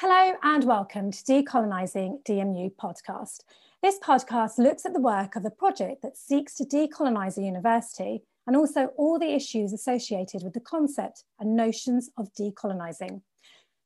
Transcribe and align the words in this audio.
Hello 0.00 0.34
and 0.44 0.62
welcome 0.62 1.10
to 1.10 1.24
Decolonising 1.24 2.22
DMU 2.22 2.70
podcast. 2.76 3.40
This 3.82 3.98
podcast 3.98 4.56
looks 4.56 4.86
at 4.86 4.92
the 4.92 5.00
work 5.00 5.34
of 5.34 5.42
the 5.42 5.50
project 5.50 6.02
that 6.02 6.16
seeks 6.16 6.54
to 6.54 6.64
decolonise 6.64 7.36
a 7.36 7.42
university 7.42 8.22
and 8.46 8.54
also 8.54 8.92
all 8.96 9.18
the 9.18 9.34
issues 9.34 9.72
associated 9.72 10.44
with 10.44 10.52
the 10.52 10.60
concept 10.60 11.24
and 11.40 11.56
notions 11.56 12.10
of 12.16 12.32
decolonising. 12.34 13.22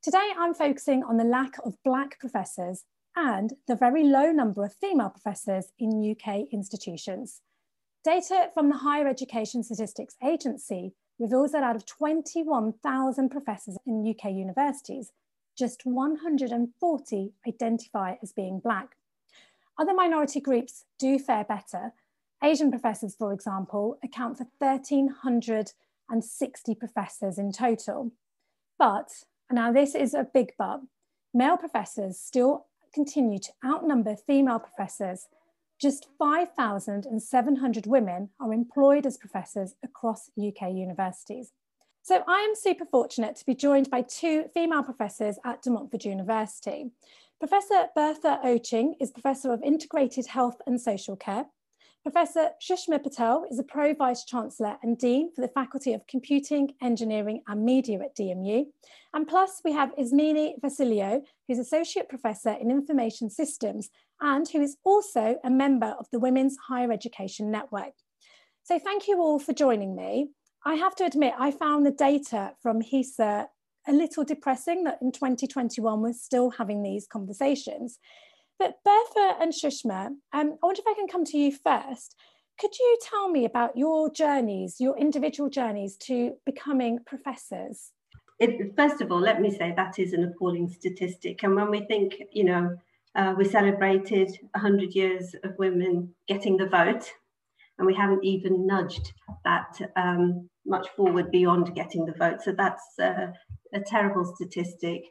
Today, 0.02 0.32
I'm 0.36 0.52
focusing 0.52 1.02
on 1.02 1.16
the 1.16 1.24
lack 1.24 1.54
of 1.64 1.82
Black 1.82 2.20
professors 2.20 2.84
and 3.16 3.54
the 3.66 3.74
very 3.74 4.04
low 4.04 4.32
number 4.32 4.66
of 4.66 4.74
female 4.74 5.08
professors 5.08 5.72
in 5.78 6.14
UK 6.14 6.42
institutions. 6.52 7.40
Data 8.04 8.50
from 8.52 8.68
the 8.68 8.76
Higher 8.76 9.08
Education 9.08 9.62
Statistics 9.62 10.16
Agency 10.22 10.92
reveals 11.18 11.52
that 11.52 11.64
out 11.64 11.76
of 11.76 11.86
21,000 11.86 13.30
professors 13.30 13.78
in 13.86 14.06
UK 14.06 14.30
universities, 14.32 15.10
just 15.56 15.84
140 15.84 17.32
identify 17.46 18.16
as 18.22 18.32
being 18.32 18.60
Black. 18.60 18.96
Other 19.78 19.94
minority 19.94 20.40
groups 20.40 20.84
do 20.98 21.18
fare 21.18 21.44
better. 21.44 21.92
Asian 22.42 22.70
professors, 22.70 23.14
for 23.14 23.32
example, 23.32 23.98
account 24.02 24.38
for 24.38 24.48
1,360 24.58 26.74
professors 26.74 27.38
in 27.38 27.52
total. 27.52 28.10
But, 28.78 29.24
now 29.50 29.72
this 29.72 29.94
is 29.94 30.14
a 30.14 30.26
big 30.32 30.52
but, 30.58 30.80
male 31.32 31.56
professors 31.56 32.18
still 32.18 32.66
continue 32.92 33.38
to 33.38 33.52
outnumber 33.64 34.16
female 34.16 34.58
professors. 34.58 35.28
Just 35.80 36.08
5,700 36.18 37.86
women 37.86 38.30
are 38.40 38.52
employed 38.52 39.06
as 39.06 39.16
professors 39.16 39.76
across 39.82 40.28
UK 40.38 40.72
universities. 40.72 41.52
So 42.04 42.24
I 42.26 42.40
am 42.40 42.56
super 42.56 42.84
fortunate 42.84 43.36
to 43.36 43.46
be 43.46 43.54
joined 43.54 43.88
by 43.88 44.02
two 44.02 44.46
female 44.52 44.82
professors 44.82 45.38
at 45.44 45.62
De 45.62 45.70
Montfort 45.70 46.04
University. 46.04 46.90
Professor 47.38 47.86
Bertha 47.94 48.40
Ochieng 48.44 48.94
is 48.98 49.12
Professor 49.12 49.52
of 49.52 49.62
Integrated 49.62 50.26
Health 50.26 50.56
and 50.66 50.80
Social 50.80 51.14
Care. 51.14 51.44
Professor 52.02 52.50
Shushma 52.60 53.00
Patel 53.00 53.46
is 53.48 53.60
a 53.60 53.62
Pro 53.62 53.94
Vice 53.94 54.24
Chancellor 54.24 54.78
and 54.82 54.98
Dean 54.98 55.32
for 55.32 55.42
the 55.42 55.52
Faculty 55.54 55.92
of 55.92 56.04
Computing, 56.08 56.74
Engineering 56.82 57.42
and 57.46 57.64
Media 57.64 58.00
at 58.00 58.16
DMU. 58.16 58.64
And 59.14 59.28
plus 59.28 59.60
we 59.64 59.70
have 59.70 59.94
Ismini 59.94 60.54
Vasileiou, 60.60 61.22
who's 61.46 61.60
Associate 61.60 62.08
Professor 62.08 62.50
in 62.50 62.72
Information 62.72 63.30
Systems 63.30 63.90
and 64.20 64.48
who 64.48 64.60
is 64.60 64.76
also 64.82 65.36
a 65.44 65.50
member 65.50 65.94
of 66.00 66.08
the 66.10 66.18
Women's 66.18 66.56
Higher 66.66 66.90
Education 66.90 67.52
Network. 67.52 67.92
So 68.64 68.80
thank 68.80 69.06
you 69.06 69.20
all 69.20 69.38
for 69.38 69.52
joining 69.52 69.94
me. 69.94 70.30
I 70.64 70.74
have 70.74 70.94
to 70.96 71.04
admit, 71.04 71.34
I 71.38 71.50
found 71.50 71.84
the 71.84 71.90
data 71.90 72.52
from 72.62 72.82
HESA 72.82 73.46
a 73.88 73.92
little 73.92 74.24
depressing 74.24 74.84
that 74.84 74.98
in 75.02 75.10
2021 75.10 76.00
we're 76.00 76.12
still 76.12 76.50
having 76.50 76.82
these 76.82 77.06
conversations. 77.06 77.98
But 78.58 78.76
Bertha 78.84 79.36
and 79.40 79.52
Shushma, 79.52 80.06
um, 80.06 80.18
I 80.32 80.44
wonder 80.62 80.80
if 80.80 80.86
I 80.86 80.94
can 80.94 81.08
come 81.08 81.24
to 81.24 81.38
you 81.38 81.50
first. 81.50 82.14
Could 82.60 82.78
you 82.78 82.98
tell 83.02 83.28
me 83.28 83.44
about 83.44 83.76
your 83.76 84.12
journeys, 84.12 84.76
your 84.78 84.96
individual 84.96 85.50
journeys 85.50 85.96
to 86.02 86.34
becoming 86.46 87.00
professors? 87.04 87.90
It, 88.38 88.72
first 88.76 89.00
of 89.00 89.10
all, 89.10 89.20
let 89.20 89.40
me 89.40 89.50
say 89.50 89.72
that 89.74 89.98
is 89.98 90.12
an 90.12 90.24
appalling 90.24 90.68
statistic. 90.68 91.42
And 91.42 91.56
when 91.56 91.70
we 91.70 91.80
think, 91.86 92.22
you 92.30 92.44
know, 92.44 92.76
uh, 93.16 93.34
we 93.36 93.44
celebrated 93.44 94.28
100 94.52 94.94
years 94.94 95.34
of 95.42 95.58
women 95.58 96.14
getting 96.28 96.56
the 96.56 96.66
vote, 96.66 97.10
and 97.78 97.86
we 97.86 97.94
haven't 97.94 98.24
even 98.24 98.66
nudged 98.66 99.12
that 99.44 99.76
um, 99.96 100.48
much 100.66 100.88
forward 100.96 101.30
beyond 101.30 101.74
getting 101.74 102.04
the 102.04 102.12
vote. 102.12 102.42
So 102.42 102.52
that's 102.52 102.84
uh, 103.00 103.28
a 103.74 103.80
terrible 103.86 104.24
statistic. 104.36 105.02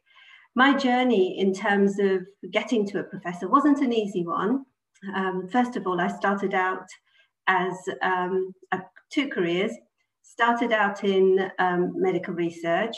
My 0.56 0.76
journey 0.78 1.40
in 1.40 1.54
terms 1.54 2.00
of 2.00 2.22
getting 2.52 2.86
to 2.88 3.00
a 3.00 3.04
professor 3.04 3.48
wasn't 3.48 3.82
an 3.82 3.94
easy 3.94 4.26
one. 4.26 4.66
Um, 5.16 5.48
first 5.52 5.76
of 5.76 5.88
all, 5.88 6.00
I 6.00 6.08
started 6.08 6.54
out 6.54 6.86
as 7.48 7.74
um, 8.02 8.54
two 9.12 9.28
careers, 9.28 9.72
started 10.22 10.72
out 10.72 11.04
in 11.04 11.52
um, 11.60 11.94
medical 11.96 12.34
research 12.34 12.96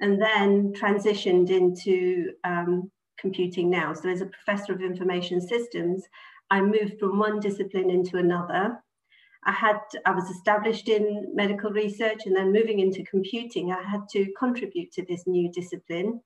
and 0.00 0.20
then 0.20 0.72
transitioned 0.72 1.50
into 1.50 2.32
um, 2.44 2.90
computing 3.18 3.70
now. 3.70 3.94
So 3.94 4.08
as 4.08 4.20
a 4.20 4.26
professor 4.26 4.72
of 4.72 4.82
information 4.82 5.40
systems, 5.40 6.02
I 6.50 6.60
moved 6.60 6.98
from 6.98 7.18
one 7.18 7.40
discipline 7.40 7.90
into 7.90 8.18
another 8.18 8.76
I 9.46 9.52
had 9.52 9.80
I 10.06 10.12
was 10.12 10.30
established 10.30 10.88
in 10.88 11.30
medical 11.34 11.70
research 11.70 12.22
and 12.26 12.34
then 12.34 12.52
moving 12.52 12.80
into 12.80 13.04
computing, 13.04 13.72
I 13.72 13.82
had 13.82 14.08
to 14.12 14.32
contribute 14.38 14.92
to 14.92 15.04
this 15.04 15.26
new 15.26 15.50
discipline 15.52 16.20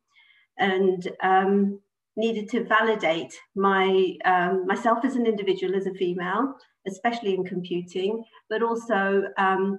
and 0.58 1.08
um, 1.22 1.80
needed 2.16 2.48
to 2.50 2.64
validate 2.64 3.34
my 3.54 4.16
um, 4.24 4.66
myself 4.66 5.04
as 5.04 5.16
an 5.16 5.26
individual, 5.26 5.74
as 5.74 5.86
a 5.86 5.94
female, 5.94 6.54
especially 6.86 7.34
in 7.34 7.44
computing, 7.44 8.24
but 8.48 8.62
also 8.62 9.24
um, 9.38 9.78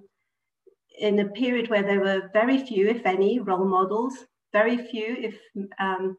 in 1.00 1.20
a 1.20 1.30
period 1.30 1.70
where 1.70 1.84
there 1.84 2.02
were 2.02 2.30
very 2.34 2.66
few, 2.66 2.88
if 2.88 3.06
any, 3.06 3.40
role 3.40 3.66
models, 3.66 4.14
very 4.52 4.78
few, 4.78 5.16
if 5.20 5.36
um, 5.80 6.18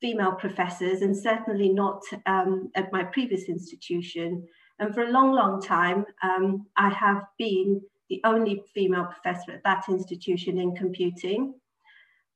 female 0.00 0.32
professors, 0.32 1.02
and 1.02 1.16
certainly 1.16 1.68
not 1.68 2.02
um, 2.26 2.70
at 2.74 2.92
my 2.92 3.04
previous 3.04 3.44
institution. 3.44 4.46
And 4.80 4.94
for 4.94 5.04
a 5.04 5.10
long, 5.10 5.32
long 5.32 5.62
time, 5.62 6.04
um, 6.22 6.66
I 6.76 6.88
have 6.88 7.22
been 7.38 7.80
the 8.08 8.20
only 8.24 8.64
female 8.74 9.04
professor 9.04 9.52
at 9.52 9.62
that 9.64 9.84
institution 9.88 10.58
in 10.58 10.74
computing. 10.74 11.54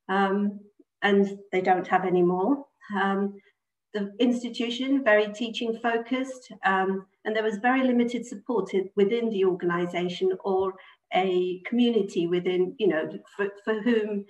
Um, 0.08 0.60
and 1.02 1.38
they 1.52 1.60
don't 1.60 1.86
have 1.86 2.04
any 2.04 2.22
more. 2.22 2.64
Um, 2.94 3.34
the 3.92 4.12
institution, 4.18 5.04
very 5.04 5.32
teaching 5.32 5.78
focused, 5.80 6.52
um, 6.64 7.06
and 7.24 7.34
there 7.34 7.44
was 7.44 7.58
very 7.58 7.84
limited 7.84 8.26
support 8.26 8.70
within 8.96 9.30
the 9.30 9.44
organization 9.44 10.32
or 10.44 10.74
a 11.14 11.60
community 11.64 12.26
within, 12.26 12.74
you 12.78 12.88
know, 12.88 13.08
for, 13.36 13.48
for 13.64 13.80
whom 13.80 14.24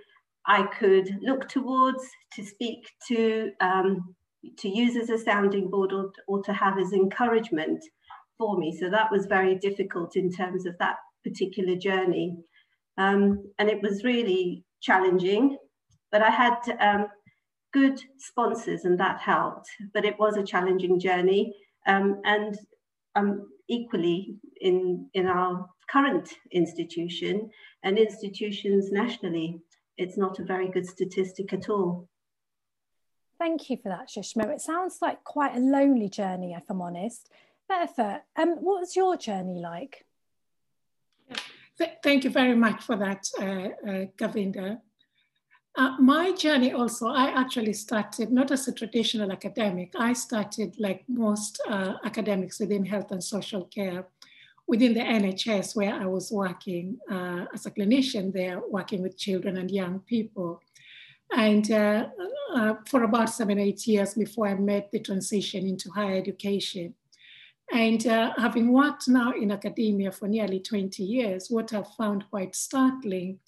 I 0.47 0.65
could 0.65 1.19
look 1.23 1.49
towards 1.49 2.05
to 2.35 2.45
speak 2.45 2.87
to, 3.09 3.53
um, 3.61 4.15
to 4.59 4.69
use 4.69 4.97
as 4.97 5.09
a 5.09 5.19
sounding 5.19 5.71
board 5.71 5.93
or, 5.93 6.13
or 6.29 6.43
to 6.43 6.53
have 6.53 6.79
as 6.79 6.93
encouragement 6.93 7.83
for 8.39 8.56
me. 8.59 8.77
So 8.78 8.91
that 8.91 9.11
was 9.11 9.27
very 9.27 9.55
difficult 9.56 10.17
in 10.17 10.31
terms 10.31 10.67
of 10.67 10.77
that 10.78 10.97
particular 11.22 11.77
journey. 11.77 12.37
Um, 12.99 13.50
and 13.59 13.69
it 13.69 13.83
was 13.83 14.05
really 14.05 14.65
challenging, 14.81 15.56
but 16.12 16.22
I 16.22 16.31
had 16.31 16.59
um, 16.81 17.06
good 17.72 18.00
sponsors 18.19 18.84
and 18.84 18.99
that 19.00 19.21
helped. 19.21 19.69
But 19.93 20.05
it 20.05 20.19
was 20.19 20.37
a 20.37 20.45
challenging 20.45 21.00
journey. 21.00 21.55
Um, 21.87 22.21
and 22.25 22.56
equally 23.69 24.37
in, 24.61 25.09
in 25.15 25.27
our 25.27 25.69
current 25.91 26.28
institution 26.53 27.51
and 27.83 27.99
institutions 27.99 28.91
nationally, 28.91 29.61
it's 29.97 30.16
not 30.16 30.39
a 30.39 30.45
very 30.45 30.69
good 30.69 30.87
statistic 30.87 31.53
at 31.53 31.69
all. 31.69 32.09
Thank 33.39 33.69
you 33.69 33.77
for 33.77 33.89
that, 33.89 34.09
Shushma. 34.09 34.53
It 34.53 34.61
sounds 34.61 34.99
like 35.03 35.22
quite 35.25 35.56
a 35.56 35.61
lonely 35.61 36.09
journey, 36.09 36.55
if 36.55 36.65
I'm 36.69 36.81
honest. 36.81 37.31
Bertha, 37.69 38.23
um, 38.37 38.57
what 38.61 38.81
was 38.81 38.97
your 38.97 39.17
journey 39.17 39.61
like? 39.61 40.05
Th 41.79 41.91
thank 42.03 42.25
you 42.25 42.31
very 42.31 42.55
much 42.55 42.83
for 42.83 42.97
that, 42.97 43.23
uh, 43.41 43.69
uh, 43.91 44.05
Gurinder. 44.19 44.81
Uh, 45.77 45.97
my 45.99 46.31
journey 46.33 46.73
also, 46.73 47.09
I 47.09 47.27
actually 47.43 47.73
started 47.73 48.31
not 48.31 48.53
as 48.53 48.69
a 48.69 48.73
traditional 48.73 49.33
academic. 49.33 49.93
I 49.99 50.13
started 50.13 50.77
like 50.79 51.03
most 51.09 51.61
uh, 51.69 51.95
academics 52.05 52.61
within 52.61 52.85
health 52.85 53.11
and 53.11 53.23
social 53.23 53.65
care 53.65 54.07
within 54.67 54.95
the 54.95 55.01
NHS 55.01 55.77
where 55.77 55.95
I 55.95 56.07
was 56.07 56.31
working 56.31 56.99
uh, 57.11 57.45
as 57.53 57.67
a 57.67 57.71
clinician 57.71 58.33
there, 58.33 58.63
working 58.69 59.03
with 59.03 59.19
children 59.19 59.57
and 59.59 59.71
young 59.71 60.01
people. 60.01 60.63
And 61.37 61.71
uh, 61.71 62.07
uh, 62.55 62.75
for 62.87 63.03
about 63.03 63.31
seven, 63.31 63.59
eight 63.59 63.87
years 63.87 64.15
before 64.15 64.49
I 64.49 64.55
made 64.55 64.87
the 64.93 65.01
transition 65.01 65.67
into 65.67 65.91
higher 65.91 66.17
education. 66.17 66.95
And 67.72 68.07
uh, 68.07 68.33
having 68.37 68.72
worked 68.72 69.09
now 69.09 69.33
in 69.33 69.51
academia 69.51 70.13
for 70.13 70.28
nearly 70.28 70.61
20 70.61 71.03
years, 71.03 71.49
what 71.49 71.72
I've 71.72 71.93
found 71.95 72.25
quite 72.31 72.55
startling 72.55 73.39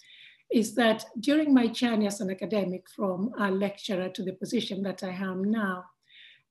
is 0.51 0.75
that 0.75 1.05
during 1.21 1.53
my 1.53 1.67
journey 1.67 2.07
as 2.07 2.21
an 2.21 2.31
academic 2.31 2.89
from 2.89 3.33
a 3.39 3.51
lecturer 3.51 4.09
to 4.09 4.23
the 4.23 4.33
position 4.33 4.83
that 4.83 5.03
I 5.03 5.11
am 5.11 5.45
now, 5.45 5.85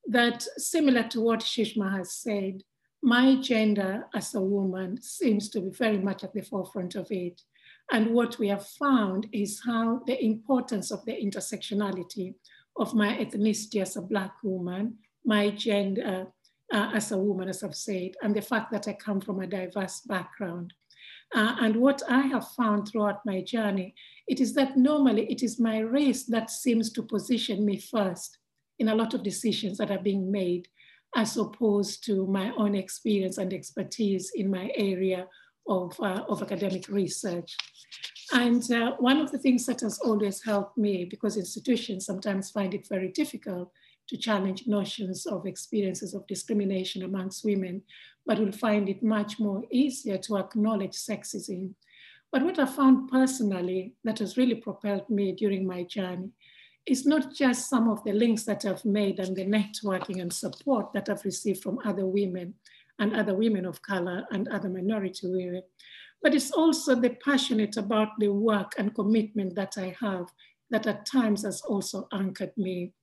that 0.07 0.45
similar 0.57 1.03
to 1.03 1.21
what 1.21 1.39
Shushma 1.39 1.97
has 1.97 2.11
said, 2.11 2.61
my 3.01 3.35
gender 3.35 4.05
as 4.13 4.33
a 4.35 4.41
woman 4.41 5.01
seems 5.01 5.49
to 5.49 5.61
be 5.61 5.69
very 5.69 5.97
much 5.97 6.23
at 6.23 6.33
the 6.33 6.41
forefront 6.41 6.95
of 6.95 7.07
it. 7.11 7.41
And 7.91 8.13
what 8.13 8.39
we 8.39 8.47
have 8.47 8.67
found 8.67 9.27
is 9.31 9.61
how 9.65 10.01
the 10.05 10.23
importance 10.23 10.91
of 10.91 11.05
the 11.05 11.13
intersectionality 11.13 12.33
of 12.77 12.93
my 12.93 13.15
ethnicity 13.17 13.81
as 13.81 13.95
a 13.95 14.01
Black 14.01 14.33
woman, 14.43 14.97
my 15.23 15.51
gender 15.51 16.27
uh, 16.73 16.91
as 16.93 17.11
a 17.11 17.17
woman, 17.17 17.49
as 17.49 17.63
I've 17.63 17.75
said, 17.75 18.11
and 18.21 18.35
the 18.35 18.41
fact 18.41 18.71
that 18.71 18.87
I 18.87 18.93
come 18.93 19.21
from 19.21 19.39
a 19.39 19.47
diverse 19.47 20.01
background. 20.01 20.73
Uh, 21.33 21.55
and 21.59 21.75
what 21.77 22.01
I 22.09 22.21
have 22.21 22.47
found 22.49 22.87
throughout 22.87 23.25
my 23.25 23.41
journey, 23.41 23.95
it 24.27 24.39
is 24.39 24.53
that 24.53 24.77
normally 24.77 25.29
it 25.31 25.43
is 25.43 25.59
my 25.59 25.79
race 25.79 26.23
that 26.25 26.49
seems 26.49 26.91
to 26.91 27.03
position 27.03 27.65
me 27.65 27.79
first 27.79 28.37
in 28.79 28.89
a 28.89 28.95
lot 28.95 29.13
of 29.13 29.23
decisions 29.23 29.77
that 29.77 29.91
are 29.91 29.99
being 29.99 30.31
made, 30.31 30.67
as 31.15 31.37
opposed 31.37 32.05
to 32.05 32.27
my 32.27 32.51
own 32.57 32.75
experience 32.75 33.37
and 33.37 33.53
expertise 33.53 34.31
in 34.35 34.49
my 34.49 34.71
area 34.75 35.27
of, 35.67 35.99
uh, 35.99 36.23
of 36.27 36.41
academic 36.41 36.87
research. 36.89 37.55
And 38.33 38.69
uh, 38.71 38.93
one 38.99 39.19
of 39.19 39.31
the 39.31 39.37
things 39.39 39.65
that 39.65 39.81
has 39.81 39.99
always 39.99 40.43
helped 40.43 40.77
me, 40.77 41.05
because 41.05 41.37
institutions 41.37 42.05
sometimes 42.05 42.51
find 42.51 42.73
it 42.73 42.87
very 42.87 43.11
difficult 43.11 43.71
to 44.07 44.17
challenge 44.17 44.67
notions 44.67 45.25
of 45.25 45.45
experiences 45.45 46.13
of 46.13 46.27
discrimination 46.27 47.03
amongst 47.03 47.45
women, 47.45 47.81
but 48.25 48.39
will 48.39 48.51
find 48.51 48.89
it 48.89 49.03
much 49.03 49.39
more 49.39 49.63
easier 49.71 50.17
to 50.17 50.37
acknowledge 50.37 50.93
sexism. 50.93 51.73
But 52.31 52.43
what 52.43 52.59
I 52.59 52.65
found 52.65 53.09
personally 53.09 53.93
that 54.03 54.19
has 54.19 54.37
really 54.37 54.55
propelled 54.55 55.09
me 55.09 55.31
during 55.31 55.65
my 55.65 55.83
journey 55.83 56.29
is 56.85 57.05
not 57.05 57.33
just 57.33 57.69
some 57.69 57.89
of 57.89 58.03
the 58.03 58.13
links 58.13 58.43
that 58.43 58.65
I've 58.65 58.85
made 58.85 59.19
and 59.19 59.35
the 59.35 59.45
networking 59.45 60.21
and 60.21 60.31
support 60.31 60.93
that 60.93 61.09
I've 61.09 61.25
received 61.25 61.63
from 61.63 61.79
other 61.83 62.05
women 62.05 62.53
and 62.99 63.15
other 63.15 63.33
women 63.33 63.65
of 63.65 63.81
color 63.81 64.25
and 64.31 64.47
other 64.49 64.69
minority 64.69 65.27
women, 65.27 65.63
but 66.21 66.33
it's 66.33 66.51
also 66.51 66.95
the 66.95 67.11
passionate 67.23 67.77
about 67.77 68.09
the 68.19 68.29
work 68.29 68.73
and 68.77 68.95
commitment 68.95 69.55
that 69.55 69.77
I 69.77 69.95
have 69.99 70.27
that 70.71 70.87
at 70.87 71.05
times 71.05 71.43
has 71.43 71.61
also 71.61 72.07
anchored 72.11 72.51
me. 72.57 72.93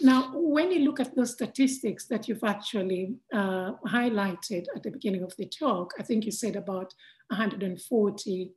Now, 0.00 0.32
when 0.34 0.70
you 0.70 0.80
look 0.80 1.00
at 1.00 1.16
those 1.16 1.32
statistics 1.32 2.06
that 2.06 2.28
you've 2.28 2.44
actually 2.44 3.14
uh, 3.32 3.72
highlighted 3.86 4.66
at 4.74 4.82
the 4.82 4.90
beginning 4.90 5.22
of 5.22 5.34
the 5.36 5.46
talk, 5.46 5.94
I 5.98 6.02
think 6.02 6.24
you 6.24 6.32
said 6.32 6.56
about 6.56 6.92
140 7.28 8.50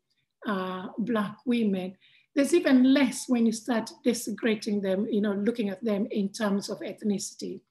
uh, 0.46 0.88
Black 0.98 1.38
women. 1.46 1.96
There's 2.36 2.54
even 2.54 2.94
less 2.94 3.26
when 3.28 3.46
you 3.46 3.52
start 3.52 3.90
disaggregating 4.06 4.82
them, 4.82 5.08
you 5.10 5.22
know, 5.22 5.34
looking 5.34 5.70
at 5.70 5.84
them 5.84 6.08
in 6.12 6.30
terms 6.30 6.70
of 6.70 6.80
ethnicity. 6.80 7.62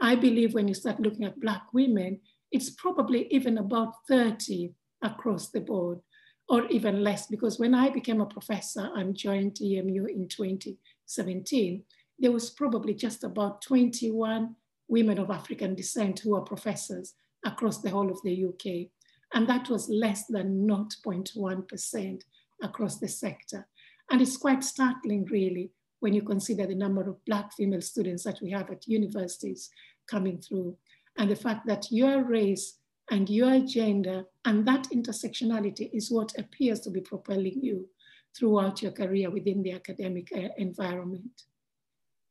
I 0.00 0.16
believe 0.16 0.54
when 0.54 0.68
you 0.68 0.74
start 0.74 1.00
looking 1.00 1.24
at 1.24 1.40
Black 1.40 1.62
women, 1.72 2.20
it's 2.52 2.70
probably 2.70 3.26
even 3.30 3.58
about 3.58 3.94
30 4.08 4.72
across 5.02 5.50
the 5.50 5.60
board 5.60 6.00
or 6.48 6.66
even 6.66 7.02
less 7.02 7.26
because 7.26 7.58
when 7.58 7.74
I 7.74 7.88
became 7.88 8.20
a 8.20 8.26
professor 8.26 8.90
and 8.94 9.16
joined 9.16 9.54
DMU 9.54 10.08
in 10.08 10.28
2017, 10.28 11.82
there 12.18 12.32
was 12.32 12.50
probably 12.50 12.94
just 12.94 13.24
about 13.24 13.62
21 13.62 14.54
women 14.88 15.18
of 15.18 15.30
African 15.30 15.74
descent 15.74 16.20
who 16.20 16.34
are 16.34 16.42
professors 16.42 17.14
across 17.44 17.80
the 17.80 17.90
whole 17.90 18.10
of 18.10 18.20
the 18.22 18.44
UK. 18.44 18.88
And 19.32 19.48
that 19.48 19.68
was 19.68 19.88
less 19.88 20.26
than 20.26 20.66
0.1% 20.66 22.20
across 22.62 22.98
the 22.98 23.08
sector. 23.08 23.66
And 24.10 24.20
it's 24.20 24.36
quite 24.36 24.62
startling 24.62 25.24
really 25.30 25.72
when 26.00 26.12
you 26.12 26.22
consider 26.22 26.66
the 26.66 26.74
number 26.74 27.08
of 27.08 27.24
Black 27.24 27.52
female 27.54 27.80
students 27.80 28.24
that 28.24 28.38
we 28.42 28.50
have 28.50 28.70
at 28.70 28.86
universities 28.86 29.70
coming 30.06 30.38
through 30.38 30.76
and 31.16 31.30
the 31.30 31.36
fact 31.36 31.66
that 31.66 31.86
your 31.90 32.24
race 32.24 32.78
and 33.10 33.28
your 33.28 33.60
gender 33.60 34.24
and 34.44 34.66
that 34.66 34.88
intersectionality 34.92 35.90
is 35.92 36.10
what 36.10 36.32
appears 36.38 36.80
to 36.80 36.90
be 36.90 37.00
propelling 37.00 37.62
you 37.62 37.88
throughout 38.36 38.82
your 38.82 38.92
career 38.92 39.30
within 39.30 39.62
the 39.62 39.72
academic 39.72 40.28
uh, 40.34 40.48
environment. 40.56 41.42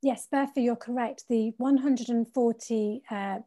Yes, 0.01 0.27
Bertha, 0.29 0.59
you're 0.59 0.75
correct. 0.75 1.23
The 1.29 1.53
140 1.57 3.01
uh, 3.09 3.39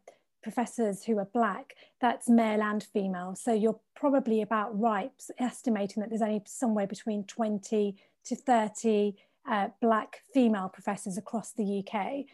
professors 0.43 1.05
who 1.05 1.19
are 1.19 1.28
Black, 1.34 1.75
that's 2.00 2.31
male 2.31 2.62
and 2.62 2.82
female. 2.82 3.34
So 3.34 3.52
you're 3.52 3.78
probably 3.94 4.40
about 4.40 4.78
right, 4.78 5.11
estimating 5.38 6.00
that 6.00 6.08
there's 6.08 6.23
only 6.23 6.43
somewhere 6.46 6.87
between 6.87 7.25
20 7.25 7.96
to 8.26 8.37
30 8.37 9.17
uh, 9.50 9.69
Black 9.82 10.20
female 10.32 10.69
professors 10.69 11.19
across 11.19 11.52
the 11.52 11.84
UK. 11.84 12.25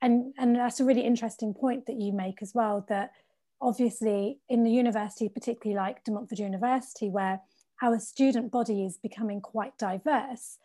And, 0.00 0.32
and 0.38 0.56
that's 0.56 0.80
a 0.80 0.84
really 0.84 1.04
interesting 1.04 1.52
point 1.52 1.86
that 1.86 2.00
you 2.00 2.12
make 2.12 2.40
as 2.40 2.54
well, 2.54 2.86
that 2.88 3.10
obviously 3.60 4.38
in 4.48 4.64
the 4.64 4.70
university, 4.70 5.28
particularly 5.28 5.76
like 5.76 6.04
De 6.04 6.12
Montfort 6.12 6.38
University, 6.38 7.08
where 7.08 7.40
our 7.82 7.98
student 7.98 8.50
body 8.50 8.84
is 8.84 8.98
becoming 8.98 9.40
quite 9.40 9.76
diverse, 9.78 10.58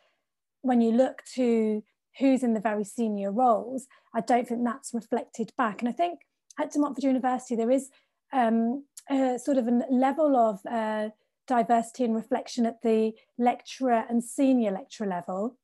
when 0.61 0.81
you 0.81 0.91
look 0.91 1.23
to 1.35 1.83
who's 2.19 2.43
in 2.43 2.53
the 2.53 2.59
very 2.59 2.83
senior 2.83 3.31
roles, 3.31 3.87
I 4.13 4.21
don't 4.21 4.47
think 4.47 4.63
that's 4.63 4.93
reflected 4.93 5.51
back. 5.57 5.81
And 5.81 5.89
I 5.89 5.93
think 5.93 6.19
at 6.59 6.71
De 6.71 6.79
Montfort 6.79 7.03
University, 7.03 7.55
there 7.55 7.71
is 7.71 7.89
um, 8.33 8.85
a 9.09 9.39
sort 9.39 9.57
of 9.57 9.67
a 9.67 9.83
level 9.89 10.35
of 10.35 10.59
uh, 10.69 11.09
diversity 11.47 12.03
and 12.03 12.15
reflection 12.15 12.65
at 12.65 12.81
the 12.81 13.13
lecturer 13.37 14.05
and 14.09 14.23
senior 14.23 14.71
lecturer 14.71 15.07
level. 15.07 15.57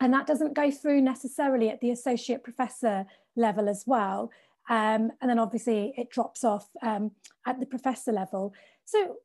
And 0.00 0.12
that 0.12 0.26
doesn't 0.26 0.54
go 0.54 0.70
through 0.70 1.00
necessarily 1.00 1.70
at 1.70 1.80
the 1.80 1.90
associate 1.90 2.42
professor 2.42 3.06
level 3.36 3.68
as 3.68 3.84
well. 3.86 4.30
Um, 4.68 5.12
and 5.20 5.28
then 5.28 5.38
obviously 5.38 5.92
it 5.96 6.10
drops 6.10 6.44
off 6.44 6.68
um, 6.82 7.12
at 7.46 7.60
the 7.60 7.66
professor 7.66 8.12
level. 8.12 8.54
So 8.84 9.16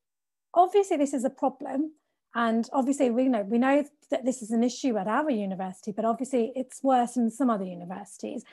obviously 0.53 0.97
this 0.97 1.13
is 1.13 1.23
a 1.23 1.29
problem. 1.29 1.93
And 2.35 2.69
obviously 2.73 3.09
we 3.09 3.27
know, 3.27 3.41
we 3.41 3.57
know 3.57 3.83
that 4.11 4.25
this 4.25 4.41
is 4.41 4.51
an 4.51 4.63
issue 4.63 4.97
at 4.97 5.07
our 5.07 5.29
university, 5.29 5.91
but 5.91 6.05
obviously 6.05 6.51
it's 6.55 6.83
worse 6.83 7.17
in 7.17 7.31
some 7.31 7.49
other 7.49 7.65
universities. 7.65 8.43